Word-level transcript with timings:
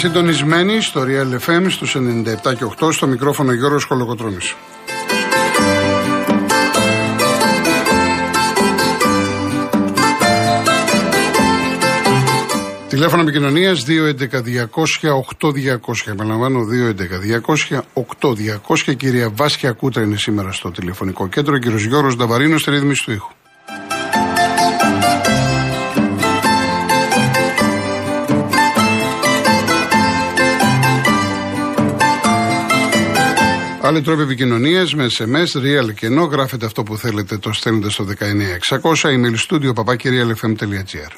συντονισμένοι 0.00 0.80
στο 0.80 1.04
Real 1.06 1.38
FM 1.46 1.66
στους 1.68 1.96
97 1.96 1.98
και 2.56 2.64
8 2.80 2.92
στο 2.92 3.06
μικρόφωνο 3.06 3.52
Γιώργος 3.52 3.84
Κολοκοτρώνης. 3.84 4.54
Τηλέφωνο 12.88 13.22
επικοινωνίας 13.22 13.84
211-200-8200. 13.84 16.06
Επαναλαμβάνω 16.06 16.64
211-200-8200. 16.64 18.96
Κυρία 18.96 19.30
Βάσια 19.30 19.72
Κούτρα 19.72 20.02
είναι 20.02 20.16
σήμερα 20.16 20.52
στο 20.52 20.70
τηλεφωνικό 20.70 21.28
κέντρο. 21.28 21.58
Κύριος 21.58 21.84
Γιώργος 21.84 22.16
Νταβαρίνος 22.16 22.60
στη 22.60 22.70
ρύθμιση 22.70 23.04
του 23.04 23.12
ήχου. 23.12 23.30
Άλλοι 33.90 34.02
τρόποι 34.02 34.22
επικοινωνίας 34.22 34.94
με 34.94 35.06
SMS, 35.18 35.58
real 35.58 35.94
και 35.94 36.06
ενώ 36.06 36.24
γράφετε 36.24 36.66
αυτό 36.66 36.82
που 36.82 36.96
θέλετε, 36.96 37.38
το 37.38 37.52
στέλνετε 37.52 37.90
στο 37.90 38.04
19600 38.04 39.08
email 39.08 39.34
studio 39.48 39.72
papakirialfm.gr. 39.74 41.12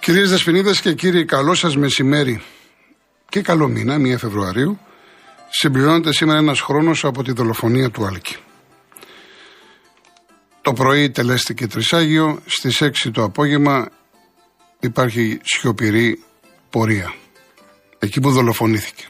Κυρίες 0.00 0.30
Δεσποινίδες 0.30 0.80
και 0.80 0.92
κύριοι, 0.92 1.24
καλό 1.24 1.54
σας 1.54 1.76
μεσημέρι 1.76 2.42
και 3.28 3.40
καλό 3.40 3.68
μήνα, 3.68 3.96
1 3.98 4.18
Φεβρουαρίου. 4.18 4.78
Συμπληρώνεται 5.48 6.12
σήμερα 6.12 6.38
ένας 6.38 6.60
χρόνος 6.60 7.04
από 7.04 7.22
τη 7.22 7.32
δολοφονία 7.32 7.90
του 7.90 8.06
Άλκη. 8.06 8.36
Το 10.62 10.72
πρωί 10.72 11.10
τελέστηκε 11.10 11.66
Τρισάγιο, 11.66 12.42
στις 12.46 12.82
6 12.82 13.10
το 13.12 13.22
απόγευμα 13.22 13.88
υπάρχει 14.80 15.40
σιωπηρή 15.42 16.22
πορεία. 16.70 17.14
Εκεί 17.98 18.20
που 18.20 18.30
δολοφονήθηκε. 18.30 19.04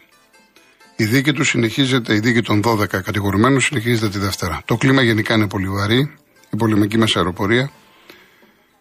Η 0.97 1.05
δίκη 1.05 1.33
του 1.33 1.45
συνεχίζεται, 1.45 2.15
η 2.15 2.19
δίκη 2.19 2.43
των 2.43 2.63
12 2.65 2.87
κατηγορουμένων 2.89 3.61
συνεχίζεται 3.61 4.09
τη 4.09 4.19
Δευτέρα. 4.19 4.63
Το 4.65 4.77
κλίμα 4.77 5.03
γενικά 5.03 5.35
είναι 5.35 5.49
πολύ 5.49 5.69
βαρύ, 5.69 6.17
η 6.51 6.57
πολεμική 6.57 6.99
μας 6.99 7.17
αεροπορία 7.17 7.71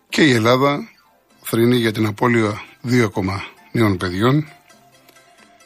και 0.10 0.22
η 0.22 0.32
Ελλάδα 0.32 0.90
θρυνεί 1.42 1.76
για 1.76 1.92
την 1.92 2.06
απώλεια 2.06 2.62
δύο 2.82 3.06
ακόμα 3.06 3.44
νέων 3.72 3.98
παιδιών. 3.98 4.48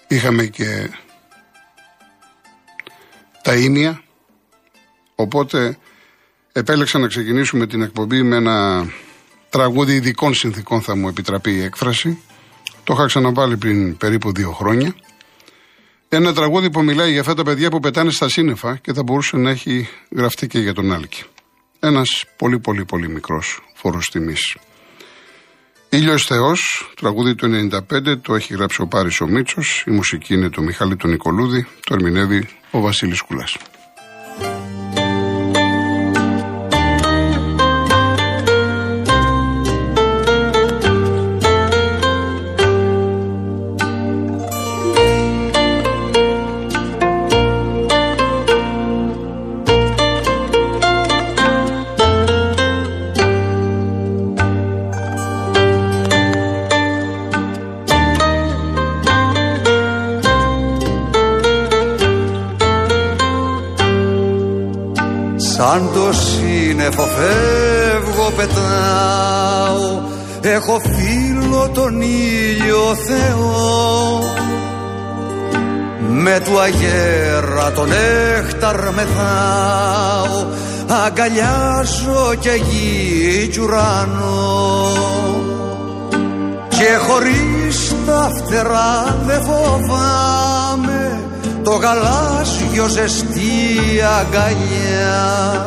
Είχαμε 0.08 0.46
και 0.46 0.90
τα 3.44 3.56
ίμια, 3.56 4.04
οπότε 5.16 5.78
επέλεξα 6.52 7.00
να 7.00 7.08
ξεκινήσουμε 7.08 7.68
την 7.68 7.82
εκπομπή 7.82 8.24
με 8.24 8.36
ένα 8.36 8.88
τραγούδι 9.50 9.94
ειδικών 9.94 10.34
συνθήκων 10.34 10.82
θα 10.82 10.96
μου 10.96 11.08
επιτραπεί 11.08 11.52
η 11.52 11.62
έκφραση. 11.62 12.22
Το 12.84 12.94
είχα 12.94 13.06
ξαναβάλει 13.06 13.58
πριν 13.58 13.98
περίπου 13.98 14.34
δύο 14.34 14.52
χρόνια. 14.52 14.96
Ένα 16.10 16.34
τραγούδι 16.34 16.70
που 16.70 16.84
μιλάει 16.84 17.12
για 17.12 17.20
αυτά 17.20 17.34
τα 17.34 17.44
παιδιά 17.44 17.70
που 17.70 17.80
πετάνε 17.80 18.12
στα 18.12 18.30
σύννεφα 18.30 18.76
και 18.76 18.94
θα 18.94 19.04
μπορούσε 19.04 19.38
να 19.38 19.50
έχει 19.50 19.90
γραφτεί 20.16 20.48
και 20.48 20.60
για 20.60 20.74
τον 20.74 20.94
Άλκη. 20.94 21.24
Ένας 21.80 22.24
πολύ 22.38 22.60
πολύ 22.60 22.86
πολύ 22.86 23.10
μικρός 23.10 23.62
φόρος 23.74 24.10
τιμής. 24.10 24.56
Ήλιος 25.90 26.24
Θεός, 26.24 26.92
τραγούδι 26.96 27.36
του 27.36 27.48
95, 27.48 28.18
το 28.22 28.36
έχει 28.36 28.54
γράψει 28.54 28.82
ο 28.82 28.88
Πάρης 28.88 29.22
ο 29.22 29.28
Μίτσος, 29.28 29.84
η 29.88 29.92
μουσική 29.92 30.34
είναι 30.34 30.50
το 30.50 30.62
Μιχάλη 30.62 30.96
του 30.96 31.08
Νικολούδη, 31.08 31.68
το 31.86 31.94
ερμηνεύει 31.94 32.48
ο 32.72 32.80
Βασίλης 32.80 33.22
Κουλάς. 33.22 33.58
Σαν 65.50 65.90
το 65.94 66.10
σύννεφο 66.14 67.04
φεύγω 67.04 68.32
πετάω. 68.36 70.02
Έχω 70.42 70.80
φίλο 70.80 71.70
τον 71.74 72.02
ήλιο 72.02 72.96
Θεό. 73.08 74.24
Με 76.08 76.42
του 76.46 76.60
αγέρα 76.60 77.72
τον 77.72 77.90
έχταρ 77.92 78.94
μεθάω. 78.94 80.46
Αγκαλιάζω 81.06 82.36
και 82.40 82.50
γη 82.70 83.48
κι 83.48 83.60
ουρανό 83.60 84.92
Και 86.70 86.98
χωρίς 87.08 87.96
τα 88.06 88.32
φτερά 88.38 89.18
δεν 89.26 89.42
φοβάμαι. 89.42 91.22
Το 91.64 91.72
γαλάζιο 91.72 92.88
ζεστή 93.42 94.02
αγκαλιά. 94.20 95.66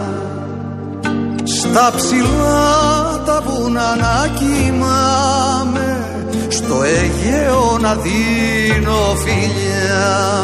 Στα 1.44 1.92
ψηλά 1.96 3.22
τα 3.26 3.42
βουνά 3.46 3.96
να 3.96 4.28
κοιμάμαι 4.38 6.06
στο 6.48 6.82
Αιγαίο 6.82 7.78
να 7.80 7.94
δίνω 7.94 9.14
φιλιά 9.16 10.34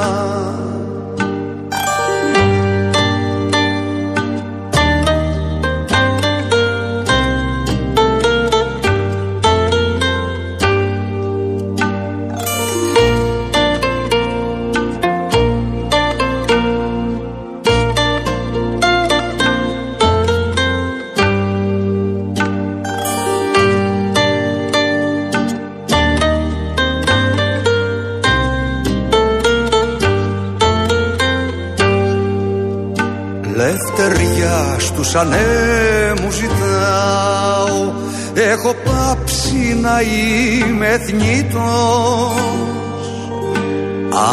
Λευτεριά 35.10 35.10
στους 35.10 35.15
ανέμους 35.15 36.34
ζητάω 36.34 37.93
Έχω 38.34 38.75
πάψει 38.84 39.78
να 39.81 40.00
είμαι 40.00 40.98
θνητός 41.06 42.32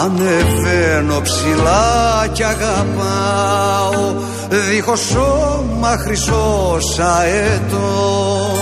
Ανεβαίνω 0.03 1.21
ψηλά 1.21 2.27
κι 2.31 2.43
αγαπάω 2.43 4.15
Δίχως 4.49 4.99
σώμα 4.99 5.97
χρυσός 5.97 6.99
αετός 6.99 8.59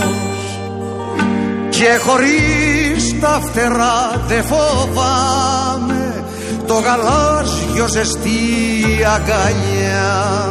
Και 1.70 2.00
χωρίς 2.06 3.20
τα 3.22 3.42
φτερά 3.44 4.26
δε 4.28 4.42
φοβάμαι 4.42 6.24
Το 6.68 6.74
γαλάζιο 6.74 7.88
ζεστή 7.88 8.30
αγκαλιά 9.16 10.45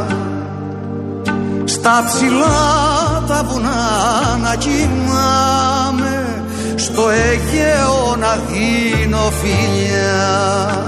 Στα 1.85 2.03
ψηλά 2.07 3.23
τα 3.27 3.43
βουνά 3.49 4.37
να 4.41 4.55
κοιμάμαι 4.55 6.43
Στο 6.75 7.09
Αιγαίο 7.09 8.15
να 8.19 8.39
δίνω 8.47 9.31
φιλιά. 9.41 10.87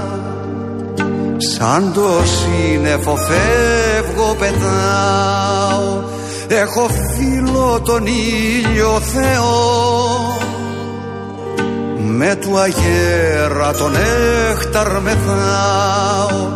Σαν 1.36 1.92
το 1.94 2.08
σύννεφο 2.24 3.16
φεύγω 3.16 4.36
πετάω 4.38 6.02
Έχω 6.48 6.88
φίλο 7.14 7.80
τον 7.84 8.06
ήλιο 8.06 9.00
Θεό. 9.00 10.36
Με 11.98 12.34
του 12.34 12.58
αγέρα 12.58 13.72
τον 13.72 13.92
έχταρ 14.50 15.00
μεθάω 15.00 16.48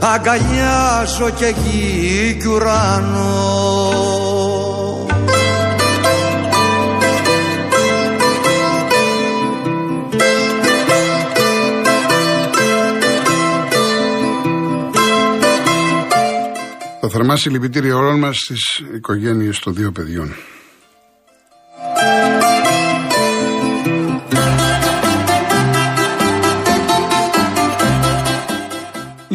Αγκαλιάζω 0.00 1.30
και 1.30 1.54
γη 1.62 2.36
κι 2.40 2.48
ουρανό 2.48 3.90
θερμά 17.10 17.36
συλληπιτήρια 17.36 17.96
όλων 17.96 18.18
μας 18.18 18.36
στι 18.36 18.84
οικογένειες 18.94 19.58
των 19.58 19.74
δύο 19.74 19.92
παιδιών. 19.92 20.34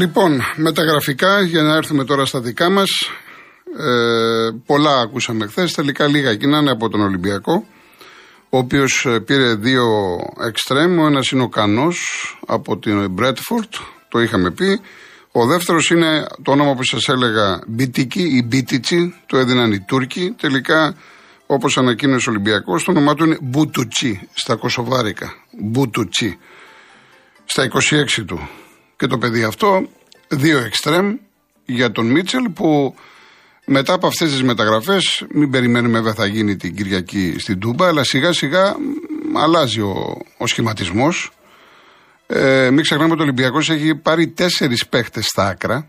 Λοιπόν, 0.06 0.42
με 0.56 0.72
τα 0.72 0.84
γραφικά 0.84 1.42
για 1.42 1.62
να 1.62 1.76
έρθουμε 1.76 2.06
τώρα 2.06 2.26
στα 2.26 2.40
δικά 2.40 2.70
μας. 2.70 2.90
Ε, 3.78 4.50
πολλά 4.66 5.00
ακούσαμε 5.00 5.48
χθες, 5.48 5.74
τελικά 5.74 6.08
λίγα 6.08 6.30
εκείνα 6.30 6.72
από 6.72 6.90
τον 6.90 7.02
Ολυμπιακό 7.02 7.66
ο 8.50 8.58
οποίος 8.58 9.06
ε, 9.06 9.20
πήρε 9.20 9.56
δύο 9.56 9.86
εξτρέμ. 10.48 11.00
Ο 11.00 11.06
ένας 11.06 11.30
είναι 11.30 11.42
ο 11.42 11.48
Κανός 11.48 12.00
από 12.48 12.78
την 12.78 13.12
Μπρέτφορντ, 13.12 13.74
το 14.10 14.20
είχαμε 14.20 14.52
πει. 14.52 14.80
Ο 15.32 15.46
δεύτερος 15.46 15.90
είναι 15.90 16.26
το 16.44 16.52
όνομα 16.52 16.76
που 16.76 16.84
σας 16.84 17.08
έλεγα 17.08 17.62
Μπίτικη 17.68 18.22
ή 18.22 18.44
Μπίτιτσι, 18.48 19.16
το 19.26 19.38
έδιναν 19.38 19.72
οι 19.72 19.80
Τούρκοι. 19.80 20.36
Τελικά, 20.42 20.96
όπως 21.46 21.78
ανακοίνωσε 21.78 22.30
ο 22.30 22.32
Ολυμπιακός, 22.32 22.84
το 22.84 22.92
όνομά 22.92 23.14
του 23.14 23.26
είναι 23.26 23.38
Μπουτουτσι 23.42 24.30
στα 24.34 24.56
Κωσοβάρικα. 24.56 25.34
Μπουτουτσι. 25.62 26.38
Στα 27.46 27.64
26 27.64 28.26
του. 28.26 28.50
Και 28.98 29.08
το 29.08 29.18
παιδί 29.18 29.44
αυτό, 29.44 29.88
δύο 30.28 30.58
εξτρέμ 30.58 31.16
για 31.66 31.92
τον 31.92 32.06
Μίτσελ 32.06 32.50
που 32.50 32.96
μετά 33.66 33.94
από 33.94 34.08
αυτές 34.08 34.32
τις 34.32 34.44
μεταγραφές, 34.44 35.26
μην 35.30 35.50
περιμένουμε 35.50 35.98
βέβαια 35.98 36.14
θα 36.14 36.26
γίνει 36.26 36.56
την 36.56 36.76
Κυριακή 36.76 37.36
στην 37.40 37.60
Τούμπα, 37.60 37.88
αλλά 37.88 38.04
σιγά 38.04 38.34
σιγά 38.34 38.76
αλλάζει 39.36 39.82
ο, 39.82 40.22
ο 40.38 40.48
σχηματισμός. 40.48 41.32
Ε, 42.28 42.70
μην 42.72 42.84
ξεχνάμε 42.84 43.12
ότι 43.12 43.22
ο 43.22 43.24
Ολυμπιακός 43.24 43.70
έχει 43.70 43.96
πάρει 43.96 44.28
τέσσερις 44.28 44.88
παίχτες 44.88 45.26
στα 45.26 45.48
άκρα. 45.48 45.88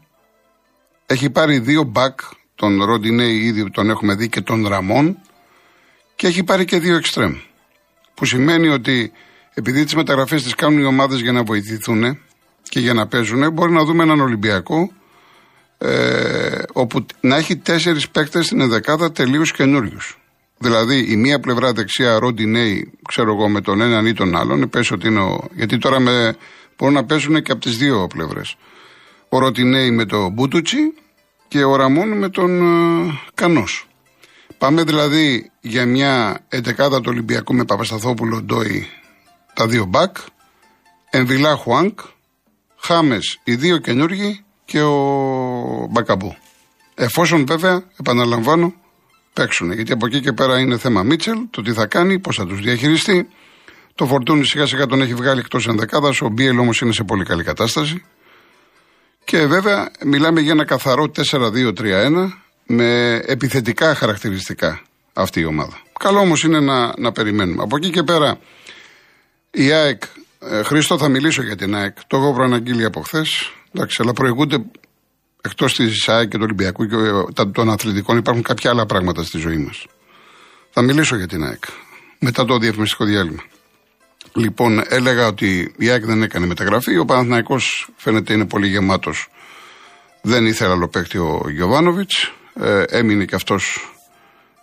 Έχει 1.07 1.31
πάρει 1.31 1.59
δύο 1.59 1.83
μπακ, 1.83 2.21
τον 2.55 2.85
Ροντινέη 2.85 3.37
ήδη 3.37 3.71
τον 3.71 3.91
έχουμε 3.91 4.15
δει 4.15 4.29
και 4.29 4.41
τον 4.41 4.67
Ραμόν. 4.67 5.19
Και 6.15 6.27
έχει 6.27 6.45
πάρει 6.45 6.65
και 6.65 6.79
δύο 6.79 6.97
εξτρέμ. 6.97 7.35
Που 8.15 8.25
σημαίνει 8.25 8.69
ότι 8.69 9.13
επειδή 9.55 9.85
τις 9.85 9.95
μεταγραφές 9.95 10.43
τις 10.43 10.55
κάνουν 10.55 10.81
οι 10.81 10.85
ομάδες 10.85 11.21
για 11.21 11.33
να 11.33 11.43
βοηθηθούν 11.43 12.19
και 12.69 12.81
για 12.81 12.95
να 12.95 13.07
παίζουν, 13.07 13.53
μπορεί 13.53 13.73
να 13.73 13.85
δούμε 13.85 14.03
έναν 14.03 14.21
Ολυμπιακό 14.21 14.91
ε, 15.79 16.63
όπου 16.73 17.07
να 17.21 17.37
έχει 17.37 17.57
τέσσερις 17.57 18.09
παίκτες 18.09 18.47
στην 18.47 18.61
ενδεκάδα 18.61 19.13
τελείως 19.13 19.53
καινούριους. 19.53 20.19
Δηλαδή 20.59 21.13
η 21.13 21.17
μία 21.17 21.41
πλευρά 21.41 21.73
δεξιά 21.73 22.19
Ροντινέη, 22.19 22.93
ξέρω 23.09 23.33
εγώ, 23.33 23.49
με 23.49 23.61
τον 23.61 23.81
έναν 23.81 24.07
ή 24.07 24.13
τον 24.13 24.37
άλλον, 24.37 24.69
πες 24.69 24.91
ότι 24.91 25.09
είναι 25.09 25.21
ο, 25.21 25.49
γιατί 25.55 25.79
τώρα 25.79 26.01
με, 26.01 26.37
μπορούν 26.79 26.95
να 26.95 27.05
παίζουν 27.05 27.43
και 27.43 27.53
από 27.53 27.61
τις 27.61 27.77
δύο 27.77 28.07
πλευρές. 28.07 28.57
Ο 29.29 29.39
Ροντινέη 29.39 29.91
με 29.91 30.05
τον 30.07 30.33
Μπούτουτσι 30.33 30.95
και 31.49 31.65
ο 31.65 31.77
Ραμόν 31.77 32.19
με 32.19 32.29
τον 32.29 32.61
ε, 32.61 33.21
Κανός. 33.35 33.87
Πάμε 34.59 34.83
δηλαδή 34.83 35.51
για 35.61 35.87
μια 35.87 36.45
εντεκάδα 36.49 37.01
του 37.01 37.09
Ολυμπιακού 37.09 37.55
με 37.55 37.65
Παπασταθόπουλο 37.65 38.43
Ντόι 38.43 38.87
τα 39.55 39.67
δύο 39.67 39.85
μπακ, 39.85 40.17
Εμβιλά 41.11 41.57
Χουάνκ, 41.57 41.99
Χάμες 42.87 43.39
οι 43.45 43.55
δύο 43.55 43.79
καινούργοι 43.79 44.45
και 44.65 44.81
ο 44.81 45.89
Μπακαμπού. 45.91 46.37
Εφόσον 46.95 47.47
βέβαια, 47.47 47.85
επαναλαμβάνω, 48.01 48.75
παίξουν. 49.33 49.73
Γιατί 49.73 49.93
από 49.93 50.07
εκεί 50.07 50.21
και 50.21 50.33
πέρα 50.33 50.59
είναι 50.59 50.79
θέμα 50.79 51.03
Μίτσελ, 51.03 51.39
το 51.51 51.63
τι 51.63 51.73
θα 51.73 51.87
κάνει, 51.87 52.19
πώς 52.19 52.37
θα 52.37 52.47
τους 52.47 52.61
διαχειριστεί. 52.61 53.29
Το 53.95 54.07
φορτούνι 54.07 54.45
σιγά 54.45 54.67
σιγά 54.67 54.87
τον 54.87 55.03
έχει 55.03 55.15
βγάλει 55.15 55.41
εκτός 55.41 55.69
ενδεκάδας. 55.69 56.21
Ο 56.21 56.29
Μπίελ 56.29 56.59
όμως 56.59 56.81
είναι 56.81 56.93
σε 56.93 57.05
πολύ 57.05 57.25
καλή 57.25 57.45
κατάσταση. 57.45 58.05
Και 59.25 59.47
βέβαια 59.47 59.91
μιλάμε 60.05 60.41
για 60.41 60.53
ένα 60.53 60.65
καθαρό 60.65 61.11
4-2-3-1 61.31 62.29
με 62.67 63.21
επιθετικά 63.27 63.95
χαρακτηριστικά 63.95 64.83
αυτή 65.13 65.41
η 65.41 65.45
ομάδα. 65.45 65.83
Καλό 65.99 66.19
όμως 66.19 66.45
είναι 66.45 66.61
να, 66.61 66.93
να 66.99 67.13
περιμένουμε. 67.13 67.63
Από 67.63 67.77
εκεί 67.77 67.91
και 67.91 68.03
πέρα 68.03 68.39
η 69.51 69.73
ΑΕΚ, 69.73 70.03
ε, 70.51 70.63
Χρήστο 70.63 70.99
θα 70.99 71.09
μιλήσω 71.09 71.43
για 71.43 71.57
την 71.57 71.75
ΑΕΚ, 71.75 71.97
το 72.07 72.17
έχω 72.17 72.33
προαναγγείλει 72.35 72.85
από 72.85 73.01
χθες. 73.01 73.53
Εντάξει, 73.75 74.03
αλλά 74.03 74.13
προηγούνται 74.13 74.65
εκτός 75.41 75.75
της 75.75 75.97
ΙΣΑΕ 75.97 76.27
και 76.27 76.37
του 76.37 76.43
Ολυμπιακού 76.43 76.87
και 76.87 76.97
των 77.53 77.71
αθλητικών 77.71 78.17
υπάρχουν 78.17 78.43
κάποια 78.43 78.71
άλλα 78.71 78.87
πράγματα 78.87 79.23
στη 79.23 79.39
ζωή 79.39 79.57
μας. 79.57 79.87
Θα 80.71 80.83
μιλήσω 80.83 81.17
για 81.17 81.27
την 81.27 81.45
ΑΕΚ 81.45 81.65
μετά 82.19 82.45
το 82.45 82.59
διαφημιστικό 82.59 83.05
διάλειμμα. 83.05 83.43
Λοιπόν, 84.33 84.83
έλεγα 84.89 85.27
ότι 85.27 85.75
η 85.77 85.91
ΑΕΚ 85.91 86.05
δεν 86.05 86.23
έκανε 86.23 86.47
μεταγραφή. 86.47 86.99
Ο 86.99 87.05
Παναθηναϊκός 87.05 87.89
φαίνεται 87.97 88.33
είναι 88.33 88.47
πολύ 88.47 88.69
γεμάτος. 88.69 89.29
Δεν 90.23 90.47
ήθελε 90.47 90.71
άλλο 90.71 90.89
παίκτη 90.89 91.19
ο 91.19 91.43
Γιωβάνοβιτς. 91.49 92.33
Ε, 92.55 92.83
έμεινε 92.83 93.25
και 93.25 93.35
αυτός 93.35 93.93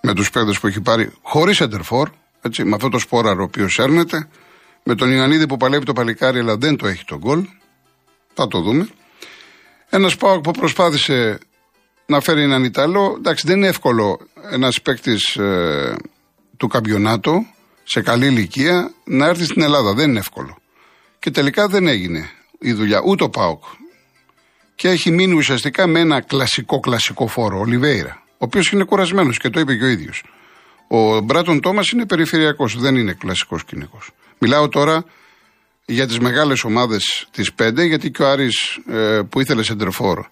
με 0.01 0.13
τους 0.13 0.29
παίκτες 0.29 0.59
που 0.59 0.67
έχει 0.67 0.81
πάρει 0.81 1.11
χωρίς 1.21 1.61
εντερφόρ. 1.61 2.09
Έτσι, 2.41 2.63
με 2.63 2.75
αυτό 2.75 2.89
το 2.89 2.99
σπόραρο 2.99 3.41
ο 3.41 3.43
οποίος 3.43 3.79
έρνεται. 3.79 4.27
Με 4.83 4.95
τον 4.95 5.11
Ιωαννίδη 5.11 5.47
που 5.47 5.57
παλεύει 5.57 5.85
το 5.85 5.93
παλικάρι, 5.93 6.39
αλλά 6.39 6.57
δεν 6.57 6.75
το 6.75 6.87
έχει 6.87 7.03
τον 7.05 7.17
γκολ. 7.17 7.47
Θα 8.33 8.47
το 8.47 8.61
δούμε. 8.61 8.87
Ένας 9.89 10.15
Πάοκ 10.15 10.41
που 10.41 10.51
προσπάθησε 10.51 11.39
να 12.05 12.19
φέρει 12.19 12.41
έναν 12.41 12.63
Ιταλό. 12.63 13.15
Εντάξει, 13.17 13.47
δεν 13.47 13.57
είναι 13.57 13.67
εύκολο 13.67 14.19
ένας 14.51 14.81
παίκτης 14.81 15.35
ε, 15.35 15.95
του 16.57 16.67
καμπιονάτου 16.67 17.45
σε 17.83 18.01
καλή 18.01 18.25
ηλικία 18.25 18.93
να 19.03 19.25
έρθει 19.25 19.43
στην 19.43 19.61
Ελλάδα. 19.61 19.93
Δεν 19.93 20.09
είναι 20.09 20.19
εύκολο. 20.19 20.57
Και 21.19 21.31
τελικά 21.31 21.67
δεν 21.67 21.87
έγινε 21.87 22.29
η 22.59 22.73
δουλειά. 22.73 23.01
Ούτε 23.05 23.23
ο 23.23 23.29
Πάοκ. 23.29 23.63
Και 24.75 24.89
έχει 24.89 25.11
μείνει 25.11 25.33
ουσιαστικά 25.33 25.87
με 25.87 25.99
ένα 25.99 26.21
κλασικό 26.21 26.79
κλασικό 26.79 27.27
φόρο, 27.27 27.59
ο 27.59 27.65
Λιβέιρα. 27.65 28.23
Ο 28.31 28.45
οποίος 28.45 28.71
είναι 28.71 28.83
κουρασμένος 28.83 29.37
και 29.37 29.49
το 29.49 29.59
είπε 29.59 29.75
και 29.75 29.83
ο 29.83 29.87
ίδιος. 29.87 30.23
Ο 30.87 31.19
Μπράτον 31.19 31.61
Τόμας 31.61 31.89
είναι 31.89 32.05
περιφερειακός, 32.05 32.79
δεν 32.79 32.95
είναι 32.95 33.13
κλασικός 33.13 33.65
κοινικό. 33.65 33.99
Μιλάω 34.45 34.69
τώρα 34.69 35.05
για 35.85 36.07
τις 36.07 36.19
μεγάλες 36.19 36.63
ομάδες 36.63 37.27
της 37.31 37.51
5 37.61 37.87
γιατί 37.87 38.11
και 38.11 38.23
ο 38.23 38.29
Άρης 38.29 38.79
ε, 38.89 39.21
που 39.29 39.39
ήθελε 39.39 39.63
σεντερφόρ 39.63 40.25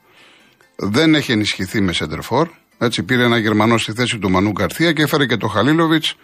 δεν 0.75 1.15
έχει 1.15 1.32
ενισχυθεί 1.32 1.82
με 1.82 1.94
σεντερφόρ 1.94 2.50
έτσι 2.77 3.03
πήρε 3.03 3.24
ένα 3.24 3.38
Γερμανό 3.38 3.77
στη 3.77 3.94
θέση 3.94 4.18
του 4.20 4.30
Μανού 4.30 4.51
Καρθία 4.51 4.91
και 4.94 5.01
έφερε 5.01 5.25
και 5.25 5.38
το 5.38 5.48
Χαλίλοβιτς 5.48 6.15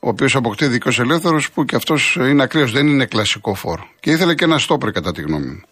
ο 0.00 0.08
οποίος 0.08 0.36
αποκτεί 0.36 0.66
δικός 0.66 0.98
ελεύθερο 0.98 1.40
που 1.54 1.64
και 1.64 1.76
αυτός 1.76 2.16
είναι 2.20 2.42
ακραίο, 2.42 2.66
δεν 2.66 2.86
είναι 2.86 3.06
κλασικό 3.06 3.54
φόρ. 3.54 3.80
Και 4.00 4.10
ήθελε 4.10 4.34
και 4.34 4.44
ένα 4.44 4.58
στόπερ 4.58 4.90
κατά 4.90 5.12
τη 5.12 5.22
γνώμη 5.22 5.46
μου. 5.46 5.62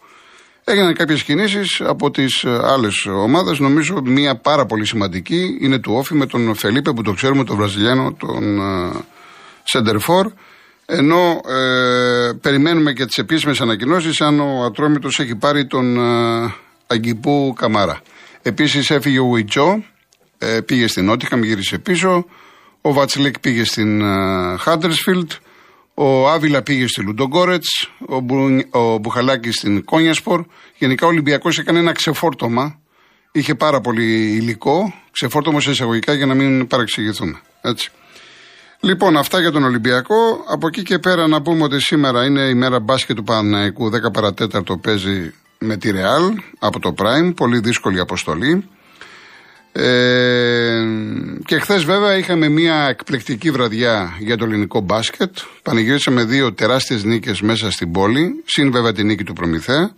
Έγιναν 0.64 0.94
κάποιες 0.94 1.22
κινήσεις 1.22 1.80
από 1.80 2.10
τις 2.10 2.44
ε, 2.44 2.60
άλλες 2.62 3.06
ομάδες. 3.06 3.58
Νομίζω 3.58 4.02
μία 4.04 4.36
πάρα 4.36 4.66
πολύ 4.66 4.86
σημαντική 4.86 5.58
είναι 5.60 5.78
του 5.78 5.92
Όφη 5.94 6.14
με 6.14 6.26
τον 6.26 6.54
Φελίπε 6.54 6.92
που 6.92 7.02
το 7.02 7.12
ξέρουμε, 7.12 7.44
τον 7.44 7.56
Βραζιλιάνο, 7.56 8.12
τον 8.12 8.60
Σεντερφόρ. 9.64 10.32
Ενώ 10.86 11.40
ε, 11.48 12.32
περιμένουμε 12.40 12.92
και 12.92 13.04
τις 13.04 13.16
επίσημες 13.18 13.60
ανακοινώσεις 13.60 14.20
αν 14.20 14.40
ο 14.40 14.64
Ατρόμητος 14.64 15.18
έχει 15.18 15.34
πάρει 15.34 15.66
τον 15.66 15.96
ε, 15.96 16.54
Αγκυπού 16.86 17.54
Καμάρα. 17.56 18.00
Επίσης 18.42 18.90
έφυγε 18.90 19.18
ο 19.18 19.24
Ουιτζό, 19.24 19.84
ε, 20.38 20.60
πήγε 20.60 20.86
στην 20.86 21.04
Νότιχαμ, 21.04 21.42
γύρισε 21.42 21.78
πίσω. 21.78 22.26
Ο 22.80 22.92
Βατσλίκ 22.92 23.38
πήγε 23.40 23.64
στην 23.64 24.02
Χάντερσφιλτ. 24.58 25.32
Ο 25.94 26.28
Άβυλα 26.28 26.62
πήγε 26.62 26.86
στη 26.86 27.02
Λουντογκόρετς. 27.02 27.90
Ο, 28.06 28.20
Μπου, 28.20 28.60
ο 28.70 28.98
Μπουχαλάκης 28.98 29.54
στην 29.54 29.84
Κόνιασπορ. 29.84 30.44
Γενικά 30.78 31.06
ο 31.06 31.08
Ολυμπιακός 31.08 31.58
έκανε 31.58 31.78
ένα 31.78 31.92
ξεφόρτωμα. 31.92 32.78
Είχε 33.32 33.54
πάρα 33.54 33.80
πολύ 33.80 34.34
υλικό. 34.34 34.94
Ξεφόρτωμα 35.10 35.60
σε 35.60 35.70
εισαγωγικά 35.70 36.12
για 36.12 36.26
να 36.26 36.34
μην 36.34 36.66
παραξηγηθούμε. 36.66 37.40
Έτσι. 37.60 37.90
Λοιπόν, 38.84 39.16
αυτά 39.16 39.40
για 39.40 39.50
τον 39.50 39.64
Ολυμπιακό. 39.64 40.44
Από 40.48 40.66
εκεί 40.66 40.82
και 40.82 40.98
πέρα 40.98 41.26
να 41.26 41.42
πούμε 41.42 41.62
ότι 41.62 41.80
σήμερα 41.80 42.24
είναι 42.24 42.40
η 42.40 42.54
μέρα 42.54 42.80
μπάσκετ 42.80 43.16
του 43.16 43.22
Παναναϊκού. 43.22 43.86
10 43.86 44.12
παρατέταρτο 44.12 44.76
παίζει 44.76 45.32
με 45.58 45.76
τη 45.76 45.90
Ρεάλ 45.90 46.22
από 46.58 46.80
το 46.80 46.94
Prime. 46.98 47.34
Πολύ 47.36 47.58
δύσκολη 47.58 48.00
αποστολή. 48.00 48.68
Ε, 49.72 50.84
και 51.44 51.58
χθες 51.58 51.84
βέβαια 51.84 52.16
είχαμε 52.16 52.48
μια 52.48 52.86
εκπληκτική 52.88 53.50
βραδιά 53.50 54.16
για 54.20 54.36
το 54.36 54.44
ελληνικό 54.44 54.80
μπάσκετ. 54.80 55.36
Πανηγύρισαμε 55.62 56.24
δύο 56.24 56.52
τεράστιες 56.52 57.04
νίκες 57.04 57.40
μέσα 57.40 57.70
στην 57.70 57.92
πόλη, 57.92 58.42
συν 58.44 58.72
βέβαια 58.72 58.92
τη 58.92 59.04
νίκη 59.04 59.24
του 59.24 59.32
Προμηθέα. 59.32 59.94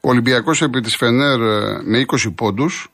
Ο 0.00 0.08
Ολυμπιακός 0.08 0.62
επί 0.62 0.80
της 0.80 0.96
Φενέρ 0.96 1.40
ε, 1.40 1.80
με 1.84 2.04
20 2.06 2.32
πόντους, 2.34 2.90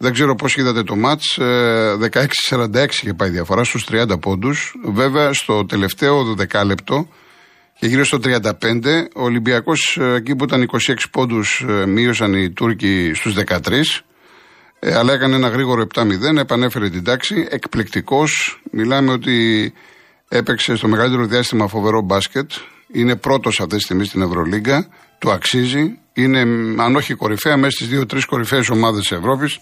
δεν 0.00 0.12
ξέρω 0.12 0.34
πώς 0.34 0.56
είδατε 0.56 0.82
το 0.82 0.96
ματ 0.96 1.20
16 1.36 2.26
16-46 2.48 2.88
είχε 2.90 3.14
πάει 3.14 3.28
διαφορά 3.28 3.64
στους 3.64 3.86
30 3.90 4.20
πόντους. 4.20 4.74
Βέβαια 4.84 5.32
στο 5.32 5.66
τελευταίο 5.66 6.34
δεκάλεπτο 6.34 7.08
και 7.78 7.86
γύρω 7.86 8.04
στο 8.04 8.18
35 8.24 8.42
ο 9.14 9.22
Ολυμπιακός 9.22 9.98
ε, 10.00 10.14
εκεί 10.14 10.36
που 10.36 10.44
ήταν 10.44 10.70
26 10.88 10.94
πόντους 11.10 11.64
ε, 11.68 11.86
μείωσαν 11.86 12.34
οι 12.34 12.50
Τούρκοι 12.50 13.12
στους 13.14 13.34
13. 13.46 13.58
Ε, 14.78 14.94
αλλά 14.94 15.12
έκανε 15.12 15.34
ένα 15.34 15.48
γρήγορο 15.48 15.86
7-0, 15.94 16.36
επανέφερε 16.38 16.90
την 16.90 17.04
τάξη. 17.04 17.46
Εκπληκτικός. 17.50 18.60
Μιλάμε 18.70 19.12
ότι 19.12 19.72
έπαιξε 20.28 20.76
στο 20.76 20.88
μεγαλύτερο 20.88 21.26
διάστημα 21.26 21.68
φοβερό 21.68 22.00
μπάσκετ. 22.00 22.50
Είναι 22.92 23.16
πρώτος 23.16 23.60
αυτή 23.60 23.76
τη 23.76 23.82
στιγμή 23.82 24.04
στην 24.04 24.22
Ευρωλίγκα. 24.22 24.88
Του 25.18 25.30
αξίζει. 25.30 25.98
Είναι, 26.12 26.40
αν 26.82 26.96
όχι 26.96 27.14
κορυφαία, 27.14 27.56
μέσα 27.56 27.70
στις 27.70 27.88
δύο-τρεις 27.88 28.24
κορυφαίες 28.24 28.68
ομάδες 28.70 29.00
της 29.00 29.12
Ευρώπης. 29.12 29.58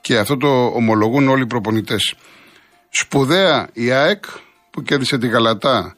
Και 0.00 0.18
αυτό 0.18 0.36
το 0.36 0.64
ομολογούν 0.66 1.28
όλοι 1.28 1.42
οι 1.42 1.46
προπονητές. 1.46 2.14
Σπουδαία 2.90 3.68
η 3.72 3.90
ΑΕΚ 3.90 4.24
που 4.70 4.82
κέρδισε 4.82 5.18
τη 5.18 5.28
Γαλατά 5.28 5.96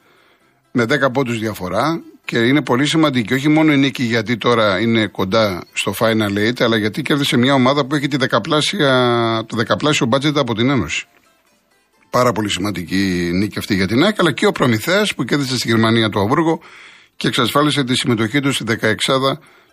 με 0.72 0.84
10 0.88 1.12
πόντους 1.12 1.38
διαφορά 1.38 2.02
και 2.24 2.38
είναι 2.38 2.62
πολύ 2.62 2.86
σημαντική. 2.86 3.34
Όχι 3.34 3.48
μόνο 3.48 3.72
η 3.72 3.76
νίκη 3.76 4.02
γιατί 4.02 4.36
τώρα 4.36 4.80
είναι 4.80 5.06
κοντά 5.06 5.64
στο 5.72 5.94
Final 5.98 6.38
Eight, 6.38 6.62
αλλά 6.62 6.76
γιατί 6.76 7.02
κέρδισε 7.02 7.36
μια 7.36 7.54
ομάδα 7.54 7.86
που 7.86 7.94
έχει 7.94 8.08
τη 8.08 8.16
δεκαπλάσια, 8.16 9.44
το 9.46 9.56
δεκαπλάσιο 9.56 10.06
μπάτζετ 10.06 10.38
από 10.38 10.54
την 10.54 10.70
Ένωση. 10.70 11.06
Πάρα 12.10 12.32
πολύ 12.32 12.50
σημαντική 12.50 13.30
νίκη 13.32 13.58
αυτή 13.58 13.74
για 13.74 13.86
την 13.86 14.02
ΑΕΚ, 14.02 14.20
αλλά 14.20 14.32
και 14.32 14.46
ο 14.46 14.52
Προμηθέας 14.52 15.14
που 15.14 15.24
κέρδισε 15.24 15.56
στη 15.56 15.68
Γερμανία 15.68 16.08
το 16.08 16.20
Αβούργο 16.20 16.60
και 17.16 17.28
εξασφάλισε 17.28 17.84
τη 17.84 17.94
συμμετοχή 17.94 18.40
του 18.40 18.52
στη 18.52 18.64
16 18.80 18.94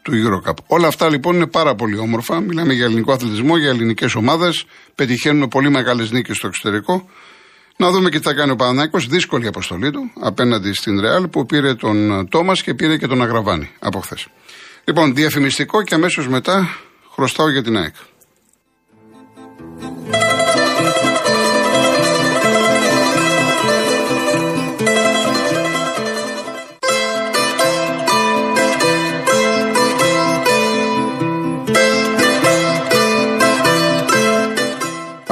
του 0.08 0.14
Eurocup. 0.26 0.54
Όλα 0.68 0.88
αυτά 0.88 1.10
λοιπόν 1.10 1.36
είναι 1.36 1.48
πάρα 1.48 1.76
πολύ 1.76 1.98
όμορφα. 1.98 2.40
Μιλάμε 2.40 2.74
για 2.74 2.86
ελληνικό 2.86 3.12
αθλητισμό, 3.12 3.58
για 3.58 3.70
ελληνικές 3.70 4.16
ομάδες. 4.16 4.66
Πετυχαίνουμε 4.96 5.48
πολύ 5.48 5.70
μεγάλες 5.70 6.12
νίκες 6.12 6.38
στο 6.38 6.48
εξωτερικό. 6.48 7.10
Να 7.78 7.92
δούμε 7.92 8.10
και 8.10 8.18
τι 8.18 8.24
θα 8.24 8.34
κάνει 8.34 8.52
ο 8.52 8.56
Πανανάκος. 8.56 9.08
Δύσκολη 9.08 9.48
αποστολή 9.48 9.92
του 9.92 10.12
απέναντι 10.20 10.74
στην 10.74 11.00
Ρεάλ 11.00 11.28
που 11.28 11.46
πήρε 11.46 11.74
τον 11.74 12.28
Τόμας 12.30 12.62
και 12.62 12.74
πήρε 12.74 12.98
και 12.98 13.08
τον 13.08 13.22
Αγραβάνη 13.22 13.70
από 13.80 14.00
χθες. 14.00 14.28
Λοιπόν, 14.84 15.16
διαφημιστικό 15.16 15.84
και 15.84 15.96
αμέσως 15.96 16.28
μετά 16.28 16.78
χρωστάω 17.14 17.50
για 17.50 17.64
την 17.64 17.78
ΑΕΚ. 17.78 17.96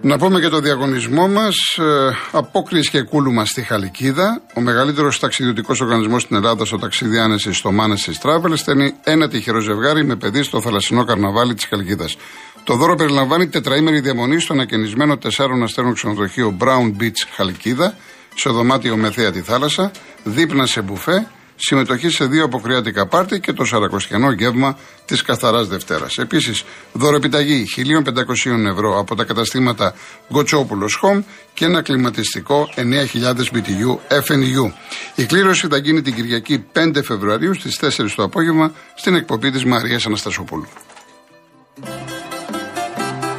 Να 0.00 0.18
πούμε 0.18 0.40
και 0.40 0.48
το 0.48 0.60
διαγωνισμό 0.60 1.28
μας. 1.28 1.56
Ε, 1.78 2.16
Απόκριση 2.32 2.90
και 2.90 3.02
κούλουμα 3.02 3.44
στη 3.44 3.62
Χαλικίδα. 3.62 4.42
Ο 4.54 4.60
μεγαλύτερος 4.60 5.18
ταξιδιωτικός 5.18 5.80
οργανισμός 5.80 6.22
στην 6.22 6.36
Ελλάδα 6.36 6.64
στο 6.64 6.78
ταξίδι 6.78 7.18
άνεσης 7.18 7.56
στο 7.56 7.72
Μάνεση 7.72 8.18
Travel 8.22 8.52
στέλνει 8.54 8.94
ένα 9.04 9.28
τυχερό 9.28 9.60
ζευγάρι 9.60 10.04
με 10.04 10.16
παιδί 10.16 10.42
στο 10.42 10.60
θαλασσινό 10.60 11.04
καρναβάλι 11.04 11.54
της 11.54 11.64
Χαλικίδας. 11.66 12.16
Το 12.64 12.74
δώρο 12.74 12.94
περιλαμβάνει 12.94 13.48
τετραήμερη 13.48 14.00
διαμονή 14.00 14.40
στο 14.40 14.52
ανακαινισμένο 14.52 15.18
4 15.36 15.62
αστέρων 15.62 15.94
ξενοδοχείο 15.94 16.56
Brown 16.60 17.02
Beach 17.02 17.26
Χαλκίδα, 17.34 17.94
σε 18.34 18.50
δωμάτιο 18.50 18.96
με 18.96 19.10
θέα 19.10 19.30
τη 19.30 19.40
θάλασσα, 19.40 19.90
δίπνα 20.24 20.66
σε 20.66 20.80
μπουφέ 20.82 21.26
συμμετοχή 21.60 22.08
σε 22.08 22.24
δύο 22.24 22.44
αποκριάτικα 22.44 23.06
πάρτι 23.06 23.40
και 23.40 23.52
το 23.52 23.64
σαρακοστιανό 23.64 24.30
γεύμα 24.30 24.78
της 25.04 25.22
Καθαράς 25.22 25.68
Δευτέρας. 25.68 26.18
Επίσης, 26.18 26.64
δωρεπιταγή 26.92 27.64
1.500 27.76 28.66
ευρώ 28.66 28.98
από 28.98 29.14
τα 29.14 29.24
καταστήματα 29.24 29.94
Γκοτσόπουλος 30.32 31.00
Home 31.02 31.22
και 31.54 31.64
ένα 31.64 31.82
κλιματιστικό 31.82 32.68
9.000 32.74 33.50
BTU 33.52 33.98
FNU. 34.08 34.72
Η 35.14 35.24
κλήρωση 35.24 35.66
θα 35.66 35.76
γίνει 35.76 36.02
την 36.02 36.14
Κυριακή 36.14 36.64
5 36.72 37.02
Φεβρουαρίου 37.04 37.54
στις 37.54 37.78
4 37.80 38.14
το 38.16 38.22
απόγευμα 38.22 38.72
στην 38.94 39.14
εκπομπή 39.14 39.50
της 39.50 39.64
Μαρίας 39.64 40.06
Αναστασοπούλου. 40.06 40.68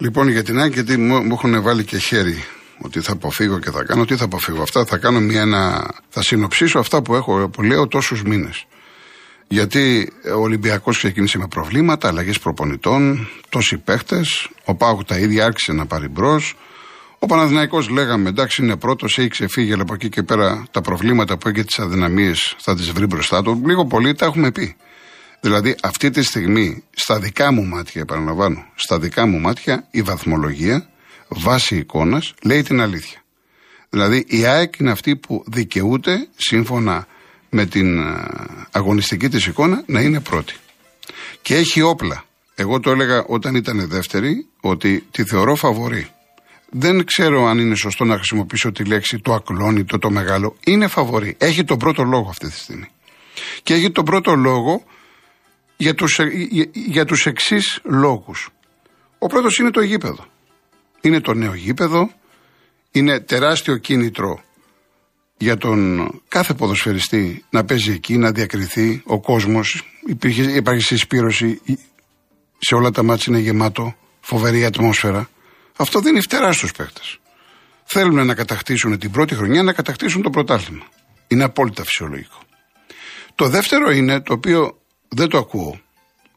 Λοιπόν, 0.00 0.28
για 0.28 0.42
την 0.42 0.58
ΑΕΚ, 0.58 0.72
γιατί 0.72 0.96
μου, 0.96 1.22
μου 1.22 1.32
έχουν 1.32 1.62
βάλει 1.62 1.84
και 1.84 1.98
χέρι 1.98 2.44
ότι 2.78 3.00
θα 3.00 3.12
αποφύγω 3.12 3.58
και 3.58 3.70
θα 3.70 3.84
κάνω. 3.84 4.04
Τι 4.04 4.16
θα 4.16 4.24
αποφύγω 4.24 4.62
αυτά, 4.62 4.84
θα 4.84 4.96
κάνω 4.96 5.20
μια, 5.20 5.40
ένα, 5.40 5.90
θα 6.08 6.22
συνοψίσω 6.22 6.78
αυτά 6.78 7.02
που 7.02 7.14
έχω, 7.14 7.48
που 7.48 7.62
λέω 7.62 7.86
τόσους 7.86 8.22
μήνες. 8.22 8.66
Γιατί 9.48 10.12
ο 10.36 10.40
Ολυμπιακός 10.40 10.98
ξεκίνησε 10.98 11.38
με 11.38 11.46
προβλήματα, 11.48 12.08
αλλαγές 12.08 12.38
προπονητών, 12.38 13.28
τόσοι 13.48 13.78
παίχτες. 13.78 14.48
Ο 14.64 14.74
Πάουκ 14.74 15.04
τα 15.04 15.18
ίδια 15.18 15.44
άρχισε 15.44 15.72
να 15.72 15.86
πάρει 15.86 16.08
μπρος. 16.08 16.56
Ο 17.18 17.26
Παναδημαϊκός 17.26 17.88
λέγαμε 17.88 18.28
εντάξει 18.28 18.62
είναι 18.62 18.76
πρώτος, 18.76 19.18
έχει 19.18 19.28
ξεφύγει, 19.28 19.72
αλλά 19.72 19.82
από 19.82 19.94
εκεί 19.94 20.08
και 20.08 20.22
πέρα 20.22 20.66
τα 20.70 20.80
προβλήματα 20.80 21.38
που 21.38 21.48
έχει 21.48 21.64
τις 21.64 21.78
αδυναμίες 21.78 22.54
θα 22.58 22.74
τις 22.74 22.90
βρει 22.90 23.06
μπροστά 23.06 23.42
του. 23.42 23.62
Λίγο 23.66 23.86
πολύ 23.86 24.14
τα 24.14 24.26
έχουμε 24.26 24.52
πει. 24.52 24.76
Δηλαδή 25.40 25.76
αυτή 25.82 26.10
τη 26.10 26.22
στιγμή 26.22 26.84
στα 26.90 27.18
δικά 27.18 27.52
μου 27.52 27.64
μάτια, 27.64 28.00
επαναλαμβάνω, 28.00 28.66
στα 28.74 28.98
δικά 28.98 29.26
μου 29.26 29.38
μάτια 29.38 29.86
η 29.90 30.02
βαθμολογία 30.02 30.88
βάση 31.28 31.76
εικόνας 31.76 32.34
λέει 32.42 32.62
την 32.62 32.80
αλήθεια. 32.80 33.22
Δηλαδή 33.90 34.24
η 34.28 34.44
ΑΕΚ 34.44 34.78
είναι 34.78 34.90
αυτή 34.90 35.16
που 35.16 35.44
δικαιούται 35.46 36.28
σύμφωνα 36.36 37.06
με 37.50 37.66
την 37.66 37.98
ε, 37.98 38.24
αγωνιστική 38.70 39.28
της 39.28 39.46
εικόνα 39.46 39.82
να 39.86 40.00
είναι 40.00 40.20
πρώτη. 40.20 40.54
Και 41.42 41.54
έχει 41.56 41.80
όπλα. 41.80 42.24
Εγώ 42.54 42.80
το 42.80 42.90
έλεγα 42.90 43.24
όταν 43.26 43.54
ήταν 43.54 43.88
δεύτερη 43.88 44.46
ότι 44.60 45.06
τη 45.10 45.24
θεωρώ 45.24 45.54
φαβορή. 45.54 46.08
Δεν 46.70 47.04
ξέρω 47.04 47.46
αν 47.46 47.58
είναι 47.58 47.74
σωστό 47.74 48.04
να 48.04 48.14
χρησιμοποιήσω 48.14 48.72
τη 48.72 48.84
λέξη 48.84 49.18
το 49.18 49.34
ακλόνητο, 49.34 49.98
το 49.98 50.10
μεγάλο. 50.10 50.56
Είναι 50.64 50.86
φαβορή. 50.86 51.34
Έχει 51.38 51.64
τον 51.64 51.78
πρώτο 51.78 52.02
λόγο 52.02 52.28
αυτή 52.28 52.46
τη 52.46 52.56
στιγμή. 52.56 52.88
Και 53.62 53.74
έχει 53.74 53.90
τον 53.90 54.04
πρώτο 54.04 54.34
λόγο 54.34 54.84
για 55.80 55.94
τους, 55.94 56.18
ε, 56.18 56.24
για, 56.24 56.66
για 56.72 57.04
τους 57.04 57.26
εξής 57.26 57.80
λόγους. 57.84 58.48
Ο 59.18 59.26
πρώτος 59.26 59.58
είναι 59.58 59.70
το 59.70 59.80
γήπεδο. 59.80 60.26
Είναι 61.00 61.20
το 61.20 61.34
νέο 61.34 61.54
γήπεδο, 61.54 62.10
είναι 62.90 63.20
τεράστιο 63.20 63.76
κίνητρο 63.76 64.42
για 65.38 65.56
τον 65.56 66.10
κάθε 66.28 66.54
ποδοσφαιριστή 66.54 67.44
να 67.50 67.64
παίζει 67.64 67.92
εκεί, 67.92 68.16
να 68.16 68.32
διακριθεί 68.32 69.02
ο 69.04 69.20
κόσμος. 69.20 69.82
Υπήρχε, 70.06 70.42
υπάρχει 70.42 70.82
συσπήρωση, 70.82 71.60
σε 72.58 72.74
όλα 72.74 72.90
τα 72.90 73.02
μάτια 73.02 73.24
είναι 73.28 73.38
γεμάτο, 73.38 73.96
φοβερή 74.20 74.64
ατμόσφαιρα. 74.64 75.28
Αυτό 75.76 76.00
δεν 76.00 76.12
είναι 76.12 76.20
φτερά 76.20 76.52
στους 76.52 76.72
παίχτες. 76.72 77.18
Θέλουν 77.84 78.26
να 78.26 78.34
κατακτήσουν 78.34 78.98
την 78.98 79.10
πρώτη 79.10 79.34
χρονιά, 79.34 79.62
να 79.62 79.72
κατακτήσουν 79.72 80.22
το 80.22 80.30
πρωτάθλημα. 80.30 80.86
Είναι 81.26 81.44
απόλυτα 81.44 81.84
φυσιολογικό. 81.84 82.38
Το 83.34 83.48
δεύτερο 83.48 83.90
είναι 83.90 84.20
το 84.20 84.32
οποίο 84.32 84.77
δεν 85.08 85.28
το 85.28 85.38
ακούω. 85.38 85.80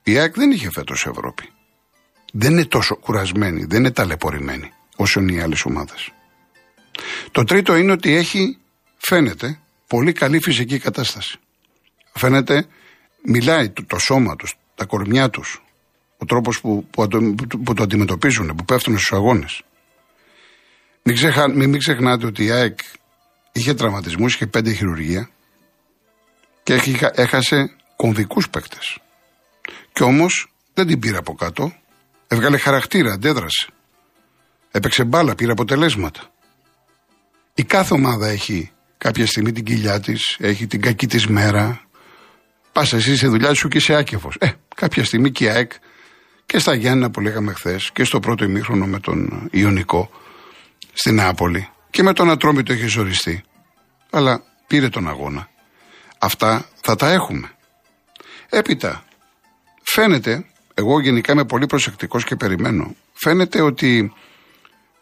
Η 0.03 0.17
ΑΕΚ 0.17 0.35
δεν 0.35 0.51
είχε 0.51 0.69
φέτος 0.71 1.05
Ευρώπη. 1.05 1.49
Δεν 2.33 2.51
είναι 2.51 2.65
τόσο 2.65 2.95
κουρασμένη, 2.95 3.65
δεν 3.65 3.79
είναι 3.79 3.91
ταλαιπωρημένη 3.91 4.71
όσο 4.95 5.19
είναι 5.19 5.33
οι 5.33 5.39
άλλες 5.39 5.65
ομάδες. 5.65 6.11
Το 7.31 7.43
τρίτο 7.43 7.75
είναι 7.75 7.91
ότι 7.91 8.15
έχει, 8.15 8.57
φαίνεται, 8.97 9.59
πολύ 9.87 10.11
καλή 10.11 10.41
φυσική 10.41 10.79
κατάσταση. 10.79 11.39
Φαίνεται, 12.13 12.67
μιλάει 13.21 13.69
το, 13.69 13.99
σώμα 13.99 14.35
τους, 14.35 14.53
τα 14.75 14.85
κορμιά 14.85 15.29
τους, 15.29 15.63
ο 16.17 16.25
τρόπος 16.25 16.61
που, 16.61 16.87
που, 17.63 17.73
το 17.75 17.83
αντιμετωπίζουν, 17.83 18.55
που 18.55 18.65
πέφτουν 18.65 18.97
στους 18.97 19.11
αγώνες. 19.11 19.61
Μην, 21.03 21.15
ξεχα, 21.15 21.49
μην, 21.49 21.79
ξεχνάτε 21.79 22.25
ότι 22.25 22.45
η 22.45 22.51
ΑΕΚ 22.51 22.79
είχε 23.51 23.73
τραυματισμούς, 23.73 24.33
είχε 24.33 24.47
πέντε 24.47 24.71
χειρουργία 24.71 25.29
και 26.63 26.81
έχασε 27.15 27.75
κομβικούς 28.01 28.50
παίκτες. 28.50 28.98
Κι 29.91 30.03
όμως 30.03 30.53
δεν 30.74 30.88
την 30.88 31.00
πήρε 31.00 31.17
από 31.17 31.34
κάτω. 31.34 31.74
Έβγαλε 32.27 32.58
χαρακτήρα, 32.58 33.13
αντέδρασε. 33.13 33.67
Έπαιξε 34.72 35.03
μπάλα, 35.03 35.36
πήρε 35.36 35.51
αποτελέσματα. 35.51 36.22
Η 37.53 37.63
κάθε 37.63 37.93
ομάδα 37.93 38.27
έχει 38.27 38.72
κάποια 38.98 39.25
στιγμή 39.25 39.51
την 39.51 39.63
κοιλιά 39.63 40.00
της, 40.00 40.38
έχει 40.39 40.67
την 40.67 40.81
κακή 40.81 41.08
της 41.08 41.27
μέρα. 41.27 41.81
Πας 42.72 42.93
εσύ 42.93 43.17
σε 43.17 43.27
δουλειά 43.27 43.53
σου 43.53 43.67
και 43.67 43.77
είσαι 43.77 43.96
άκεφος. 43.96 44.36
Ε, 44.39 44.51
κάποια 44.75 45.03
στιγμή 45.03 45.31
και 45.31 45.43
η 45.43 45.48
ΑΕΚ 45.48 45.72
και 46.46 46.60
στα 46.60 46.74
Γιάννα 46.74 47.12
που 47.12 47.20
λέγαμε 47.20 47.53
χθες 47.53 47.91
και 47.93 48.03
στο 48.03 48.20
πρώτο 48.20 48.43
ημίχρονο 48.43 48.86
με 48.86 49.00
τον 49.00 49.48
Ιωνικό 49.51 50.10
στην 50.93 51.13
Νεάπολη 51.13 51.70
και 51.89 52.03
με 52.03 52.13
τον 52.13 52.29
Ατρόμητο 52.29 52.74
έχει 52.74 52.88
ζοριστεί. 52.88 53.43
Αλλά 54.10 54.43
πήρε 54.67 54.89
τον 54.89 55.08
αγώνα. 55.08 55.50
Αυτά 56.17 56.65
θα 56.81 56.96
τα 56.96 57.12
έχουμε. 57.12 57.55
Έπειτα, 58.53 59.03
φαίνεται, 59.84 60.46
εγώ 60.74 61.00
γενικά 61.00 61.31
είμαι 61.31 61.46
πολύ 61.46 61.65
προσεκτικός 61.65 62.24
και 62.24 62.36
περιμένω, 62.36 62.96
φαίνεται 63.13 63.62
ότι 63.62 64.13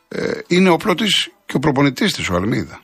ε, 0.08 0.32
είναι 0.48 0.70
όπλο 0.70 0.96
της 0.96 1.30
και 1.46 1.56
ο 1.56 1.60
προπονητής 1.60 2.14
της 2.14 2.30
ο 2.30 2.36
Αλμίδα, 2.36 2.82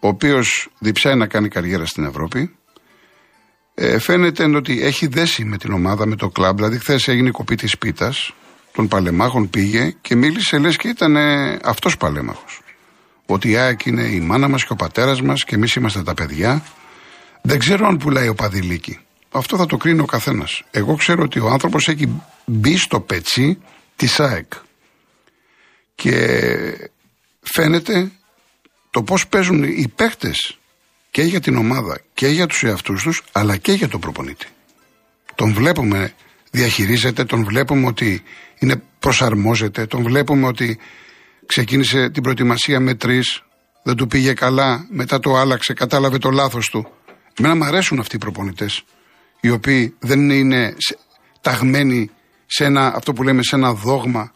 ο 0.00 0.08
οποίος 0.08 0.68
διψάει 0.78 1.14
να 1.14 1.26
κάνει 1.26 1.48
καριέρα 1.48 1.86
στην 1.86 2.04
Ευρώπη, 2.04 2.56
ε, 3.74 3.98
φαίνεται 3.98 4.44
ότι 4.44 4.82
έχει 4.82 5.06
δέσει 5.06 5.44
με 5.44 5.56
την 5.56 5.72
ομάδα, 5.72 6.06
με 6.06 6.16
το 6.16 6.28
κλαμπ. 6.28 6.56
Δηλαδή, 6.56 6.78
χθες 6.78 7.08
έγινε 7.08 7.28
η 7.28 7.32
κοπή 7.32 7.54
της 7.54 7.78
πίτας 7.78 8.34
των 8.72 8.88
παλεμάχων, 8.88 9.50
πήγε 9.50 9.94
και 10.00 10.16
μίλησε 10.16 10.58
λες 10.58 10.76
και 10.76 10.88
ήταν 10.88 11.16
αυτός 11.62 11.96
παλέμαχος. 11.96 12.60
Ότι 13.26 13.50
η 13.50 13.56
ΑΕΚ 13.56 13.86
είναι 13.86 14.02
η 14.02 14.20
μάνα 14.20 14.48
μας 14.48 14.64
και 14.64 14.72
ο 14.72 14.76
πατέρας 14.76 15.22
μας 15.22 15.44
και 15.44 15.54
εμείς 15.54 15.74
είμαστε 15.74 16.02
τα 16.02 16.14
παιδιά. 16.14 16.64
Δεν 17.42 17.58
ξέρω 17.58 17.86
αν 17.86 17.96
πουλάει 17.96 18.28
ο 18.28 18.34
Παδηλίκη. 18.34 18.98
Αυτό 19.32 19.56
θα 19.56 19.66
το 19.66 19.76
κρίνει 19.76 20.00
ο 20.00 20.04
καθένας. 20.04 20.62
Εγώ 20.70 20.94
ξέρω 20.96 21.22
ότι 21.22 21.38
ο 21.38 21.48
άνθρωπος 21.48 21.88
έχει 21.88 22.22
μπει 22.44 22.76
στο 22.76 23.00
πετσί 23.00 23.58
της 23.96 24.20
ΑΕΚ. 24.20 24.52
Και 25.94 26.16
φαίνεται 27.40 28.10
το 28.90 29.02
πώς 29.02 29.28
παίζουν 29.28 29.62
οι 29.62 29.92
παίχτες 29.94 30.58
και 31.10 31.22
για 31.22 31.40
την 31.40 31.56
ομάδα 31.56 32.00
και 32.14 32.28
για 32.28 32.46
τους 32.46 32.62
εαυτούς 32.62 33.02
τους 33.02 33.22
αλλά 33.32 33.56
και 33.56 33.72
για 33.72 33.88
τον 33.88 34.00
προπονήτη. 34.00 34.46
Τον 35.34 35.52
βλέπουμε 35.52 36.14
διαχειρίζεται, 36.50 37.24
τον 37.24 37.44
βλέπουμε 37.44 37.86
ότι 37.86 38.22
είναι 38.58 38.82
προσαρμόζεται, 38.98 39.86
τον 39.86 40.02
βλέπουμε 40.02 40.46
ότι 40.46 40.78
ξεκίνησε 41.46 42.10
την 42.10 42.22
προετοιμασία 42.22 42.80
με 42.80 42.94
τρεις, 42.94 43.42
δεν 43.82 43.96
του 43.96 44.06
πήγε 44.06 44.32
καλά, 44.32 44.86
μετά 44.90 45.18
το 45.18 45.36
άλλαξε, 45.36 45.72
κατάλαβε 45.72 46.18
το 46.18 46.30
λάθος 46.30 46.68
του. 46.68 46.92
Εμένα 47.38 47.54
μου 47.54 47.64
αρέσουν 47.64 47.98
αυτοί 47.98 48.16
οι 48.16 48.18
προπονητές, 48.18 48.84
οι 49.44 49.50
οποίοι 49.50 49.94
δεν 49.98 50.30
είναι 50.30 50.76
ταγμένοι 51.40 52.10
σε 52.46 52.64
ένα, 52.64 52.92
αυτό 52.94 53.12
που 53.12 53.22
λέμε, 53.22 53.42
σε 53.42 53.56
ένα 53.56 53.72
δόγμα, 53.72 54.32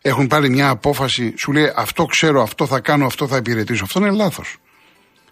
έχουν 0.00 0.26
πάρει 0.26 0.50
μια 0.50 0.68
απόφαση, 0.68 1.34
σου 1.36 1.52
λέει 1.52 1.72
αυτό 1.76 2.04
ξέρω, 2.04 2.42
αυτό 2.42 2.66
θα 2.66 2.80
κάνω, 2.80 3.06
αυτό 3.06 3.26
θα 3.26 3.36
υπηρετήσω. 3.36 3.84
Αυτό 3.84 4.00
είναι 4.00 4.10
λάθος. 4.10 4.56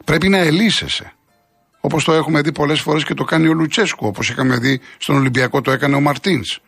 Πρέπει 0.05 0.29
να 0.29 0.39
ελύσεσαι. 0.39 1.13
Όπως 1.81 2.05
το 2.05 2.13
έχουμε 2.13 2.41
δει 2.41 2.53
πολλές 2.53 2.81
φορές 2.81 3.05
και 3.05 3.15
το 3.15 3.25
κάνει 3.25 3.49
ο 3.49 3.53
Λουτσέσκου, 3.53 4.07
όπως 4.07 4.31
είχαμε 4.31 4.57
δει 4.57 4.81
στον 4.99 5.17
Ολυμπιακό 5.17 5.61
το 5.61 5.71
έκανε 5.71 5.95
ο 5.95 6.01
Μαρτίνς. 6.01 6.59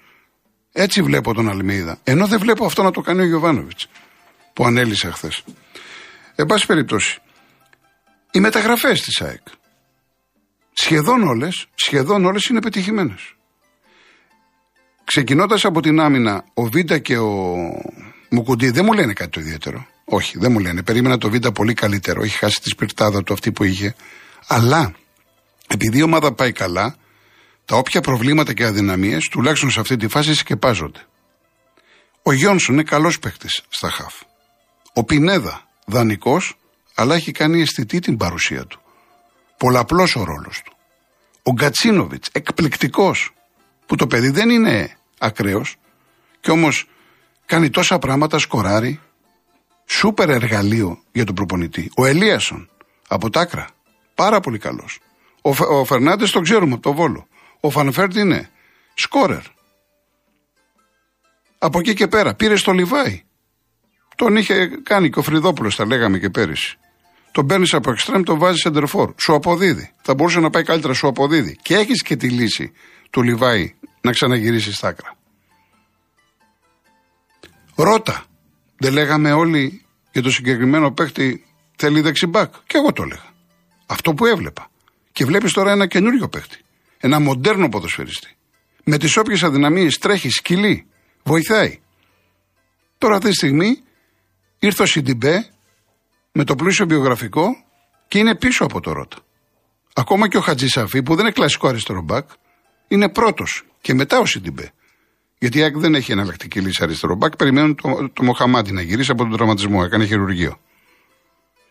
Έτσι 0.73 1.03
βλέπω 1.03 1.35
τον 1.35 1.49
Αλμίδα. 1.49 1.99
Ενώ 2.05 2.27
δεν 2.27 2.39
βλέπω 2.39 2.65
αυτό 2.65 2.83
να 2.83 2.91
το 2.91 3.01
κάνει 3.01 3.21
ο 3.21 3.27
Γιωβάνοβιτς, 3.27 3.89
που 4.53 4.65
ανέλησε 4.65 5.11
χθες. 5.11 5.45
Εν 6.35 6.47
πάση 6.47 6.67
περιπτώσει, 6.67 7.19
οι 8.31 8.41
μεταγραφές 8.41 9.01
της 9.01 9.21
ΑΕΚ 9.21 9.47
σχεδόν 10.75 11.23
όλες 11.23 11.66
σχεδόν 11.75 12.25
όλες 12.25 12.45
είναι 12.45 12.61
πετυχημένες. 12.61 13.35
Ξεκινώντας 15.04 15.65
από 15.65 15.80
την 15.80 16.00
άμυνα, 16.00 16.45
ο 16.54 16.63
Βίντα 16.63 16.99
και 16.99 17.19
ο 17.19 17.56
Μουκουντή 18.30 18.71
δεν 18.71 18.84
μου 18.84 18.93
λένε 18.93 19.13
κάτι 19.13 19.30
το 19.30 19.41
ιδιαίτερο. 19.41 19.87
Όχι, 20.04 20.39
δεν 20.39 20.52
μου 20.52 20.58
λένε. 20.58 20.82
Περίμενα 20.82 21.19
το 21.19 21.30
Βίντα 21.30 21.52
πολύ 21.52 21.75
καλύτερο. 21.75 22.23
Έχει 22.23 22.37
χάσει 22.37 22.60
τη 22.60 22.69
σπιρτάδα 22.69 23.23
του 23.23 23.32
αυτή 23.32 23.52
που 23.52 23.65
είχε. 23.65 23.95
Αλλά 24.47 24.95
επειδή 25.69 25.99
η 25.99 26.02
ομάδα 26.02 26.32
πάει 26.32 26.52
καλά, 26.52 26.97
τα 27.65 27.76
όποια 27.76 28.00
προβλήματα 28.00 28.52
και 28.52 28.65
αδυναμίες, 28.65 29.28
τουλάχιστον 29.30 29.71
σε 29.71 29.80
αυτή 29.80 29.97
τη 29.97 30.08
φάση, 30.08 30.34
σκεπάζονται. 30.34 31.00
Ο 32.23 32.32
Γιόνσον 32.32 32.75
είναι 32.75 32.84
καλός 32.84 33.19
παίκτης 33.19 33.63
στα 33.69 33.91
χαφ. 33.91 34.15
Ο 34.95 35.04
Πινέδα, 35.04 35.69
δανεικός, 35.87 36.56
αλλά 36.95 37.15
έχει 37.15 37.32
κάνει 37.32 37.60
αισθητή 37.60 37.99
την 37.99 38.17
παρουσία 38.17 38.65
του. 38.67 38.83
Πολλαπλός 39.56 40.17
ο 40.17 40.25
ρόλος 40.25 40.62
του. 40.64 40.73
Ο 41.43 41.52
Γκατσίνοβιτς, 41.52 42.28
εκπληκτικός, 42.32 43.34
που 43.86 43.97
το 43.97 44.06
παιδί 44.06 44.28
δεν 44.28 44.50
είναι 44.50 44.97
ακραίος, 45.19 45.76
και 46.40 46.50
όμως 46.50 46.88
κάνει 47.47 47.71
τόσα 47.71 47.99
πράγματα, 47.99 48.38
σκοράρει, 48.38 49.00
Σούπερ 49.86 50.30
εργαλείο 50.30 51.02
για 51.12 51.25
τον 51.25 51.34
προπονητή. 51.34 51.90
Ο 51.97 52.06
Ελίασον 52.06 52.71
από 53.08 53.30
τα 53.30 53.41
άκρα. 53.41 53.67
Πάρα 54.14 54.40
πολύ 54.40 54.58
καλός. 54.58 54.99
Ο, 55.43 55.50
ο 55.64 55.84
Φερνάντες 55.84 56.30
τον 56.30 56.43
ξέρουμε 56.43 56.73
από 56.73 56.82
το 56.82 56.93
Βόλο. 56.93 57.26
Ο 57.60 57.71
Φανφέρτ 57.71 58.17
είναι 58.17 58.50
σκόρερ. 58.95 59.43
Από 61.58 61.78
εκεί 61.78 61.95
και 61.95 62.08
πέρα 62.08 62.34
πήρες 62.34 62.56
το 62.56 62.73
Λιβάι. 62.73 63.23
Τον 64.17 64.36
είχε 64.36 64.67
κάνει 64.67 65.10
και 65.10 65.19
ο 65.19 65.23
Φρυδόπουλος, 65.23 65.76
τα 65.76 65.86
λέγαμε 65.86 66.19
και 66.19 66.30
πέρυσι. 66.30 66.78
Τον 67.34 67.47
παίρνεις 67.47 67.75
από 67.75 67.90
εξτρέμ, 67.90 68.23
τον 68.23 68.38
βάζεις 68.38 68.60
σεντερφόρ. 68.60 69.12
Σου 69.16 69.34
αποδίδει. 69.34 69.92
Θα 70.02 70.14
μπορούσε 70.14 70.40
να 70.40 70.50
πάει 70.50 70.62
καλύτερα, 70.62 70.94
σου 70.94 71.06
αποδίδει. 71.08 71.58
Και 71.62 71.75
έχεις 71.75 72.02
και 72.02 72.16
τη 72.16 72.28
λύση 72.28 72.73
του 73.10 73.23
Λιβάι 73.23 73.75
να 74.00 74.10
ξαναγυρίσεις 74.10 74.76
στα 74.76 74.88
άκρα. 74.88 75.16
Ρώτα. 77.75 78.25
Δεν 78.76 78.92
λέγαμε 78.92 79.32
όλοι 79.32 79.84
για 80.12 80.23
το 80.23 80.30
συγκεκριμένο 80.30 80.92
παίχτη 80.92 81.44
θέλει 81.76 82.00
δεξιμπάκ. 82.00 82.54
Και 82.66 82.76
εγώ 82.76 82.92
το 82.92 83.02
έλεγα. 83.02 83.32
Αυτό 83.86 84.14
που 84.14 84.26
έβλεπα. 84.26 84.70
Και 85.12 85.25
βλέπεις 85.25 85.52
τώρα 85.52 85.73
ένα 85.73 85.86
καινούριο 85.86 86.28
παίχτη. 86.28 86.58
Ένα 86.99 87.20
μοντέρνο 87.20 87.68
ποδοσφαιριστή. 87.68 88.36
Με 88.84 88.99
τις 88.99 89.16
όποιες 89.16 89.42
αδυναμίες 89.42 89.99
τρέχει, 89.99 90.30
σκυλή, 90.30 90.86
βοηθάει. 91.23 91.78
Τώρα 92.99 93.16
αυτή 93.16 93.28
τη 93.28 93.34
στιγμή 93.34 93.82
ήρθε 94.58 94.82
ο 94.82 94.86
Σιντιμπέ 94.86 95.49
με 96.36 96.44
το 96.44 96.54
πλούσιο 96.54 96.86
βιογραφικό 96.86 97.64
και 98.08 98.18
είναι 98.18 98.34
πίσω 98.34 98.64
από 98.64 98.80
το 98.80 98.92
Ρότα. 98.92 99.16
Ακόμα 99.94 100.28
και 100.28 100.36
ο 100.36 100.40
Χατζησαφή 100.40 101.02
που 101.02 101.14
δεν 101.14 101.25
είναι 101.25 101.34
κλασικό 101.34 101.68
αριστερό 101.68 102.02
μπακ 102.02 102.28
είναι 102.88 103.08
πρώτος 103.08 103.62
και 103.80 103.94
μετά 103.94 104.18
ο 104.18 104.26
Σιντιμπέ. 104.26 104.73
Γιατί 105.38 105.58
η 105.58 105.70
δεν 105.75 105.94
έχει 105.94 106.12
εναλλακτική 106.12 106.60
λύση 106.60 106.82
αριστερό 106.82 107.14
μπακ. 107.14 107.36
Περιμένουν 107.36 107.75
το, 107.75 108.10
το 108.12 108.23
Μοχαμάντι 108.23 108.73
να 108.73 108.82
γυρίσει 108.82 109.10
από 109.10 109.23
τον 109.23 109.36
τραυματισμό. 109.36 109.82
Έκανε 109.84 110.04
χειρουργείο. 110.04 110.60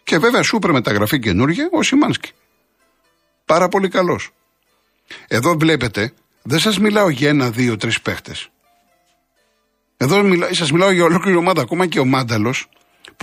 Και 0.03 0.17
βέβαια 0.17 0.43
σούπερ 0.43 0.71
μεταγραφή 0.71 1.19
καινούργια 1.19 1.69
ο 1.71 1.83
Σιμάνσκι. 1.83 2.31
Πάρα 3.45 3.67
πολύ 3.67 3.89
καλός. 3.89 4.29
Εδώ 5.27 5.57
βλέπετε, 5.57 6.13
δεν 6.41 6.59
σας 6.59 6.79
μιλάω 6.79 7.09
για 7.09 7.29
ένα, 7.29 7.51
δύο, 7.51 7.77
τρεις 7.77 8.01
παίχτες. 8.01 8.49
Εδώ 9.97 10.21
σας 10.51 10.71
μιλάω 10.71 10.91
για 10.91 11.03
ολόκληρη 11.03 11.37
ομάδα. 11.37 11.61
Ακόμα 11.61 11.85
και 11.85 11.99
ο 11.99 12.05
Μάνταλος 12.05 12.67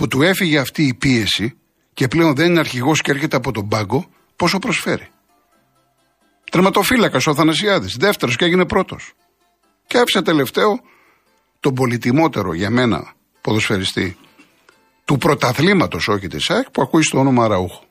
που 0.01 0.07
του 0.07 0.21
έφυγε 0.21 0.57
αυτή 0.57 0.83
η 0.83 0.93
πίεση 0.93 1.57
και 1.93 2.07
πλέον 2.07 2.35
δεν 2.35 2.49
είναι 2.49 2.59
αρχηγός 2.59 3.01
και 3.01 3.11
έρχεται 3.11 3.35
από 3.35 3.51
τον 3.51 3.67
πάγκο, 3.67 4.09
πόσο 4.35 4.59
προσφέρει. 4.59 5.07
Τερματοφύλακας 6.51 7.27
ο 7.27 7.33
Θανασιάδη, 7.33 7.89
δεύτερος 7.97 8.35
και 8.35 8.45
έγινε 8.45 8.65
πρώτος. 8.65 9.13
Και 9.87 9.97
άφησα 9.97 10.21
τελευταίο 10.21 10.79
τον 11.59 11.73
πολυτιμότερο 11.73 12.53
για 12.53 12.69
μένα 12.69 13.13
ποδοσφαιριστή 13.41 14.17
του 15.05 15.17
πρωταθλήματος, 15.17 16.07
όχι 16.07 16.27
της 16.27 16.49
ΑΕΚ, 16.49 16.69
που 16.71 16.81
ακούει 16.81 17.03
το 17.03 17.19
όνομα 17.19 17.47
Ραούχο. 17.47 17.83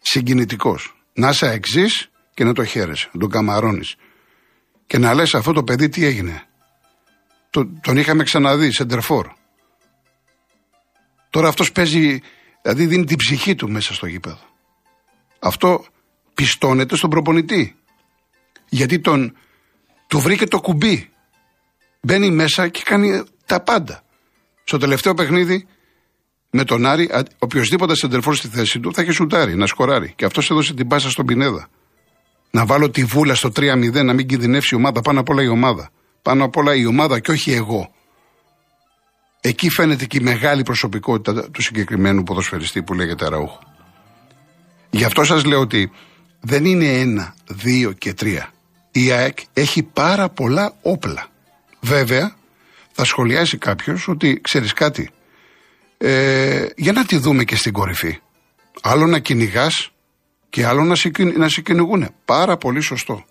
Συγκινητικός. 0.00 0.96
Να 1.12 1.28
είσαι 1.28 1.50
εξή 1.50 1.86
και 2.34 2.44
να 2.44 2.52
το 2.52 2.64
χαίρεσαι, 2.64 3.10
να 3.12 3.20
τον 3.20 3.30
καμαρώνεις. 3.30 3.94
Και 4.86 4.98
να 4.98 5.14
λες 5.14 5.34
αυτό 5.34 5.52
το 5.52 5.64
παιδί 5.64 5.88
τι 5.88 6.04
έγινε. 6.04 6.42
τον 7.80 7.96
είχαμε 7.96 8.22
ξαναδεί, 8.22 8.72
σεντερφόρ. 8.72 9.40
Τώρα 11.32 11.48
αυτός 11.48 11.72
παίζει, 11.72 12.20
δηλαδή 12.62 12.86
δίνει 12.86 13.04
την 13.04 13.16
ψυχή 13.16 13.54
του 13.54 13.70
μέσα 13.70 13.94
στο 13.94 14.06
γήπεδο. 14.06 14.38
Αυτό 15.38 15.84
πιστώνεται 16.34 16.96
στον 16.96 17.10
προπονητή. 17.10 17.74
Γιατί 18.68 19.00
τον, 19.00 19.36
του 20.06 20.18
βρήκε 20.20 20.46
το 20.46 20.60
κουμπί. 20.60 21.10
Μπαίνει 22.00 22.30
μέσα 22.30 22.68
και 22.68 22.82
κάνει 22.84 23.22
τα 23.46 23.60
πάντα. 23.60 24.02
Στο 24.64 24.78
τελευταίο 24.78 25.14
παιχνίδι 25.14 25.66
με 26.50 26.64
τον 26.64 26.86
Άρη, 26.86 27.10
οποιοδήποτε 27.38 27.94
σεντερφόρ 27.94 28.34
στη 28.34 28.48
θέση 28.48 28.80
του 28.80 28.94
θα 28.94 29.02
έχει 29.02 29.10
σουτάρει, 29.10 29.56
να 29.56 29.66
σκοράρει. 29.66 30.12
Και 30.16 30.24
αυτός 30.24 30.50
έδωσε 30.50 30.74
την 30.74 30.88
πάσα 30.88 31.10
στον 31.10 31.26
Πινέδα. 31.26 31.68
Να 32.50 32.66
βάλω 32.66 32.90
τη 32.90 33.04
βούλα 33.04 33.34
στο 33.34 33.48
3-0, 33.56 34.04
να 34.04 34.12
μην 34.12 34.26
κινδυνεύσει 34.26 34.74
η 34.74 34.76
ομάδα. 34.76 35.00
Πάνω 35.00 35.20
απ' 35.20 35.28
όλα 35.28 35.42
η 35.42 35.48
ομάδα. 35.48 35.90
Πάνω 36.22 36.44
απ' 36.44 36.56
όλα 36.56 36.74
η 36.74 36.86
ομάδα 36.86 37.20
και 37.20 37.30
όχι 37.30 37.52
εγώ. 37.52 37.94
Εκεί 39.44 39.70
φαίνεται 39.70 40.06
και 40.06 40.18
η 40.18 40.22
μεγάλη 40.22 40.62
προσωπικότητα 40.62 41.50
του 41.50 41.62
συγκεκριμένου 41.62 42.22
ποδοσφαιριστή 42.22 42.82
που 42.82 42.94
λέγεται 42.94 43.24
Αραούχο. 43.24 43.60
Γι' 44.90 45.04
αυτό 45.04 45.24
σας 45.24 45.44
λέω 45.44 45.60
ότι 45.60 45.90
δεν 46.40 46.64
είναι 46.64 47.00
ένα, 47.00 47.34
δύο 47.46 47.92
και 47.92 48.14
τρία 48.14 48.52
η 48.92 49.10
ΑΕΚ 49.10 49.38
έχει 49.52 49.82
πάρα 49.82 50.28
πολλά 50.28 50.74
όπλα. 50.82 51.26
Βέβαια, 51.80 52.36
θα 52.92 53.04
σχολιάσει 53.04 53.58
κάποιος 53.58 54.08
ότι 54.08 54.40
ξέρεις 54.40 54.72
κάτι. 54.72 55.10
Ε, 55.98 56.66
για 56.76 56.92
να 56.92 57.04
τη 57.04 57.16
δούμε 57.16 57.44
και 57.44 57.56
στην 57.56 57.72
κορυφή. 57.72 58.18
Άλλο 58.82 59.06
να 59.06 59.18
κυνηγάς 59.18 59.90
και 60.48 60.66
άλλο 60.66 60.84
να 60.84 60.94
σε, 60.94 61.10
να 61.36 61.48
σε 61.48 61.60
κυνηγούν. 61.60 62.08
Πάρα 62.24 62.56
πολύ 62.56 62.80
σωστό. 62.80 63.24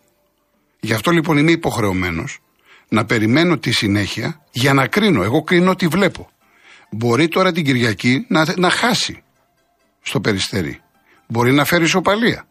Γι' 0.79 0.93
αυτό 0.93 1.11
λοιπόν 1.11 1.37
είμαι 1.37 1.51
υποχρεωμένος 1.51 2.39
να 2.93 3.05
περιμένω 3.05 3.57
τη 3.57 3.71
συνέχεια 3.71 4.41
για 4.51 4.73
να 4.73 4.87
κρίνω. 4.87 5.23
Εγώ 5.23 5.43
κρίνω 5.43 5.75
τι 5.75 5.87
βλέπω. 5.87 6.29
Μπορεί 6.89 7.27
τώρα 7.27 7.51
την 7.51 7.65
Κυριακή 7.65 8.25
να, 8.27 8.45
να 8.57 8.69
χάσει 8.69 9.23
στο 10.01 10.21
περιστέρι. 10.21 10.81
Μπορεί 11.27 11.51
να 11.51 11.65
φέρει 11.65 11.83
ισοπαλία. 11.83 12.47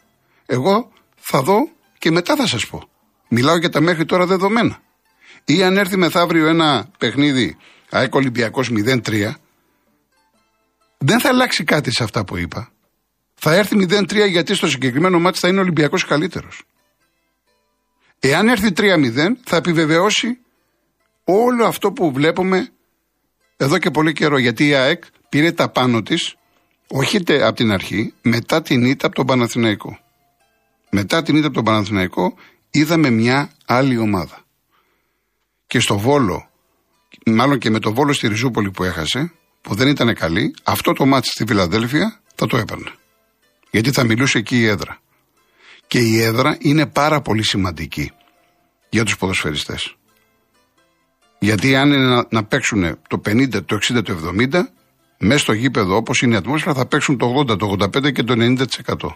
Εγώ 0.46 0.92
θα 1.16 1.42
δω 1.42 1.68
και 1.98 2.10
μετά 2.10 2.36
θα 2.36 2.46
σας 2.46 2.66
πω. 2.66 2.88
Μιλάω 3.28 3.56
για 3.56 3.68
τα 3.68 3.80
μέχρι 3.80 4.04
τώρα 4.04 4.26
δεδομένα. 4.26 4.78
Ή 5.44 5.62
αν 5.62 5.76
έρθει 5.76 5.96
μεθαύριο 5.96 6.46
ένα 6.46 6.88
παιχνίδι 6.98 7.56
ΑΕΚ 7.90 8.14
Ολυμπιακός 8.14 8.70
0-3, 8.72 9.32
δεν 10.98 11.20
θα 11.20 11.28
αλλάξει 11.28 11.64
κάτι 11.64 11.94
σε 11.94 12.02
αυτά 12.02 12.24
που 12.24 12.36
είπα. 12.36 12.70
Θα 13.34 13.54
έρθει 13.54 13.86
0-3 13.90 14.28
γιατί 14.28 14.54
στο 14.54 14.68
συγκεκριμένο 14.68 15.18
μάτι 15.18 15.38
θα 15.38 15.48
είναι 15.48 15.58
ο 15.58 15.62
Ολυμπιακός 15.62 16.04
καλύτερος. 16.04 16.62
Εάν 18.20 18.48
έρθει 18.48 18.72
3-0 18.76 19.12
θα 19.44 19.56
επιβεβαιώσει 19.56 20.38
όλο 21.24 21.66
αυτό 21.66 21.92
που 21.92 22.12
βλέπουμε 22.12 22.68
εδώ 23.56 23.78
και 23.78 23.90
πολύ 23.90 24.12
καιρό. 24.12 24.38
Γιατί 24.38 24.66
η 24.66 24.74
ΑΕΚ 24.74 25.04
πήρε 25.28 25.52
τα 25.52 25.68
πάνω 25.68 26.02
της, 26.02 26.34
όχι 26.88 27.16
από 27.16 27.56
την 27.56 27.72
αρχή, 27.72 28.14
μετά 28.22 28.62
την 28.62 28.84
ήττα 28.84 29.06
από 29.06 29.14
τον 29.14 29.26
Παναθηναϊκό. 29.26 29.98
Μετά 30.90 31.22
την 31.22 31.36
ήττα 31.36 31.46
από 31.46 31.54
τον 31.54 31.64
Παναθηναϊκό 31.64 32.34
είδαμε 32.70 33.10
μια 33.10 33.50
άλλη 33.66 33.96
ομάδα. 33.96 34.44
Και 35.66 35.80
στο 35.80 35.98
Βόλο, 35.98 36.50
μάλλον 37.26 37.58
και 37.58 37.70
με 37.70 37.78
το 37.78 37.92
Βόλο 37.92 38.12
στη 38.12 38.28
Ριζούπολη 38.28 38.70
που 38.70 38.84
έχασε, 38.84 39.32
που 39.60 39.74
δεν 39.74 39.88
ήταν 39.88 40.14
καλή, 40.14 40.54
αυτό 40.62 40.92
το 40.92 41.06
μάτι 41.06 41.26
στη 41.26 41.44
Φιλαδέλφια 41.46 42.20
θα 42.34 42.46
το 42.46 42.56
έπαιρνε. 42.56 42.92
Γιατί 43.70 43.90
θα 43.92 44.04
μιλούσε 44.04 44.38
εκεί 44.38 44.58
η 44.58 44.66
έδρα. 44.66 45.00
Και 45.90 45.98
η 45.98 46.22
έδρα 46.22 46.56
είναι 46.60 46.86
πάρα 46.86 47.20
πολύ 47.20 47.44
σημαντική 47.44 48.12
για 48.88 49.04
τους 49.04 49.16
ποδοσφαιριστές. 49.16 49.94
Γιατί 51.38 51.76
αν 51.76 51.92
είναι 51.92 52.06
να, 52.06 52.26
να 52.30 52.44
παίξουν 52.44 52.98
το 53.08 53.20
50, 53.26 53.64
το 53.64 53.78
60, 53.92 54.04
το 54.04 54.32
70, 54.38 54.62
μέσα 55.18 55.38
στο 55.38 55.52
γήπεδο 55.52 55.96
όπως 55.96 56.20
είναι 56.20 56.34
η 56.34 56.36
ατμόσφαιρα 56.36 56.74
θα 56.74 56.86
παίξουν 56.86 57.18
το 57.18 57.34
80, 57.40 57.58
το 57.58 57.76
85 57.80 58.12
και 58.12 58.22
το 58.22 58.34
90%. 58.38 59.08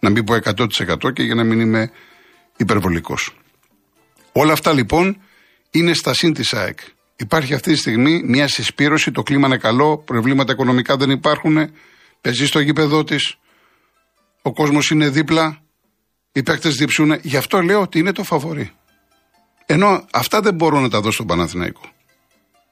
Να 0.00 0.10
μην 0.10 0.24
πω 0.24 0.34
100% 0.44 1.12
και 1.12 1.22
για 1.22 1.34
να 1.34 1.44
μην 1.44 1.60
είμαι 1.60 1.90
υπερβολικός. 2.56 3.36
Όλα 4.32 4.52
αυτά 4.52 4.72
λοιπόν 4.72 5.20
είναι 5.70 5.94
στα 5.94 6.14
σύν 6.14 6.32
της 6.32 6.52
ΑΕΚ. 6.52 6.78
Υπάρχει 7.16 7.54
αυτή 7.54 7.72
τη 7.72 7.78
στιγμή 7.78 8.22
μια 8.24 8.48
συσπήρωση, 8.48 9.10
το 9.10 9.22
κλίμα 9.22 9.46
είναι 9.46 9.58
καλό, 9.58 9.98
προβλήματα 9.98 10.52
οικονομικά 10.52 10.96
δεν 10.96 11.10
υπάρχουν, 11.10 11.70
παίζει 12.20 12.46
στο 12.46 12.60
γήπεδο 12.60 13.04
της, 13.04 13.36
ο 14.42 14.52
κόσμος 14.52 14.90
είναι 14.90 15.08
δίπλα, 15.08 15.63
οι 16.36 16.42
παίκτες 16.42 16.74
διψούν. 16.74 17.18
Γι' 17.22 17.36
αυτό 17.36 17.62
λέω 17.62 17.80
ότι 17.80 17.98
είναι 17.98 18.12
το 18.12 18.24
φαβορή. 18.24 18.70
Ενώ 19.66 20.04
αυτά 20.12 20.40
δεν 20.40 20.54
μπορώ 20.54 20.80
να 20.80 20.88
τα 20.88 20.98
δώσω 21.00 21.12
στον 21.12 21.26
Παναθηναϊκό. 21.26 21.80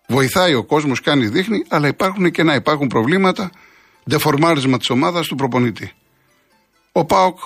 Βοηθάει 0.07 0.55
ο 0.55 0.65
κόσμος, 0.65 1.01
κάνει, 1.01 1.27
δείχνει, 1.27 1.65
αλλά 1.69 1.89
υπάρχουν 1.89 2.31
και 2.31 2.43
να 2.43 2.55
υπάρχουν 2.55 2.87
προβλήματα, 2.87 3.51
δεφορμάρισμα 4.05 4.79
της 4.79 4.91
ομάδας 4.91 5.27
του 5.27 5.35
προπονητή. 5.35 5.93
Ο 6.93 7.05
Πάοκ 7.05 7.39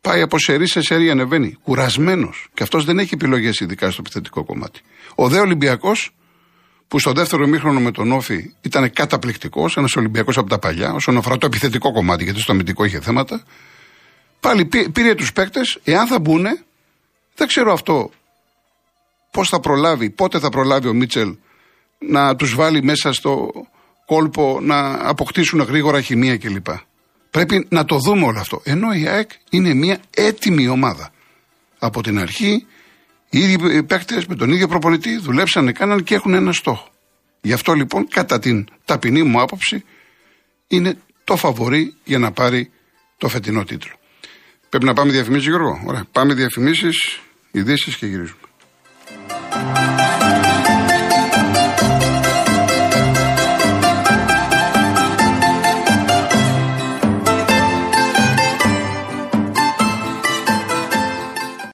πάει 0.00 0.20
από 0.22 0.38
σερή 0.38 0.66
σε 0.66 0.80
σερή, 0.80 1.10
ανεβαίνει. 1.10 1.56
Κουρασμένος. 1.62 2.48
Και 2.54 2.62
αυτός 2.62 2.84
δεν 2.84 2.98
έχει 2.98 3.14
επιλογές, 3.14 3.60
ειδικά 3.60 3.90
στο 3.90 4.00
επιθετικό 4.00 4.44
κομμάτι. 4.44 4.80
Ο 5.14 5.28
Δε 5.28 5.40
Ολυμπιακός, 5.40 6.14
που 6.88 6.98
στο 6.98 7.12
δεύτερο 7.12 7.46
μήχρονο 7.46 7.80
με 7.80 7.90
τον 7.90 8.12
Όφη 8.12 8.54
ήταν 8.60 8.92
καταπληκτικός, 8.92 9.76
ένας 9.76 9.96
Ολυμπιακός 9.96 10.38
από 10.38 10.48
τα 10.48 10.58
παλιά, 10.58 10.92
όσον 10.92 11.16
αφορά 11.16 11.38
το 11.38 11.46
επιθετικό 11.46 11.92
κομμάτι, 11.92 12.24
γιατί 12.24 12.40
στο 12.40 12.52
αμυντικό 12.52 12.84
είχε 12.84 13.00
θέματα. 13.00 13.42
Πάλι 14.42 14.64
πήρε 14.92 15.14
τους 15.14 15.32
παίκτες, 15.32 15.78
εάν 15.84 16.06
θα 16.06 16.18
μπουν, 16.18 16.46
δεν 17.34 17.46
ξέρω 17.46 17.72
αυτό 17.72 18.10
πώς 19.30 19.48
θα 19.48 19.60
προλάβει, 19.60 20.10
πότε 20.10 20.38
θα 20.38 20.48
προλάβει 20.48 20.88
ο 20.88 20.92
Μίτσελ 20.92 21.36
να 21.98 22.36
τους 22.36 22.54
βάλει 22.54 22.82
μέσα 22.82 23.12
στο 23.12 23.50
κόλπο 24.06 24.58
να 24.62 25.08
αποκτήσουν 25.08 25.60
γρήγορα 25.60 26.00
χημεία 26.00 26.36
κλπ. 26.36 26.66
Πρέπει 27.30 27.66
να 27.70 27.84
το 27.84 27.98
δούμε 27.98 28.26
όλο 28.26 28.38
αυτό. 28.38 28.60
Ενώ 28.64 28.92
η 28.92 29.06
ΑΕΚ 29.08 29.30
είναι 29.50 29.74
μια 29.74 29.98
έτοιμη 30.10 30.68
ομάδα. 30.68 31.10
Από 31.78 32.02
την 32.02 32.18
αρχή 32.18 32.66
οι 33.30 33.38
ίδιοι 33.38 33.82
παίκτες 33.82 34.26
με 34.26 34.34
τον 34.34 34.50
ίδιο 34.50 34.68
προπονητή 34.68 35.16
δουλέψαν, 35.16 35.72
κάναν 35.72 36.02
και 36.02 36.14
έχουν 36.14 36.34
ένα 36.34 36.52
στόχο. 36.52 36.88
Γι' 37.40 37.52
αυτό 37.52 37.72
λοιπόν, 37.72 38.08
κατά 38.08 38.38
την 38.38 38.66
ταπεινή 38.84 39.22
μου 39.22 39.40
άποψη, 39.40 39.84
είναι 40.68 40.98
το 41.24 41.36
φαβορή 41.36 41.94
για 42.04 42.18
να 42.18 42.32
πάρει 42.32 42.70
το 43.18 43.28
φετινό 43.28 43.64
τίτλο. 43.64 43.92
Πρέπει 44.72 44.86
να 44.86 44.92
πάμε 44.92 45.12
διαφημίσεις, 45.12 45.46
Γιώργο. 45.46 45.82
Ωραία. 45.86 46.04
Πάμε 46.12 46.34
διαφημίσεις, 46.34 47.20
ειδήσεις 47.50 47.96
και 47.96 48.06
γυρίζουμε. 48.06 48.40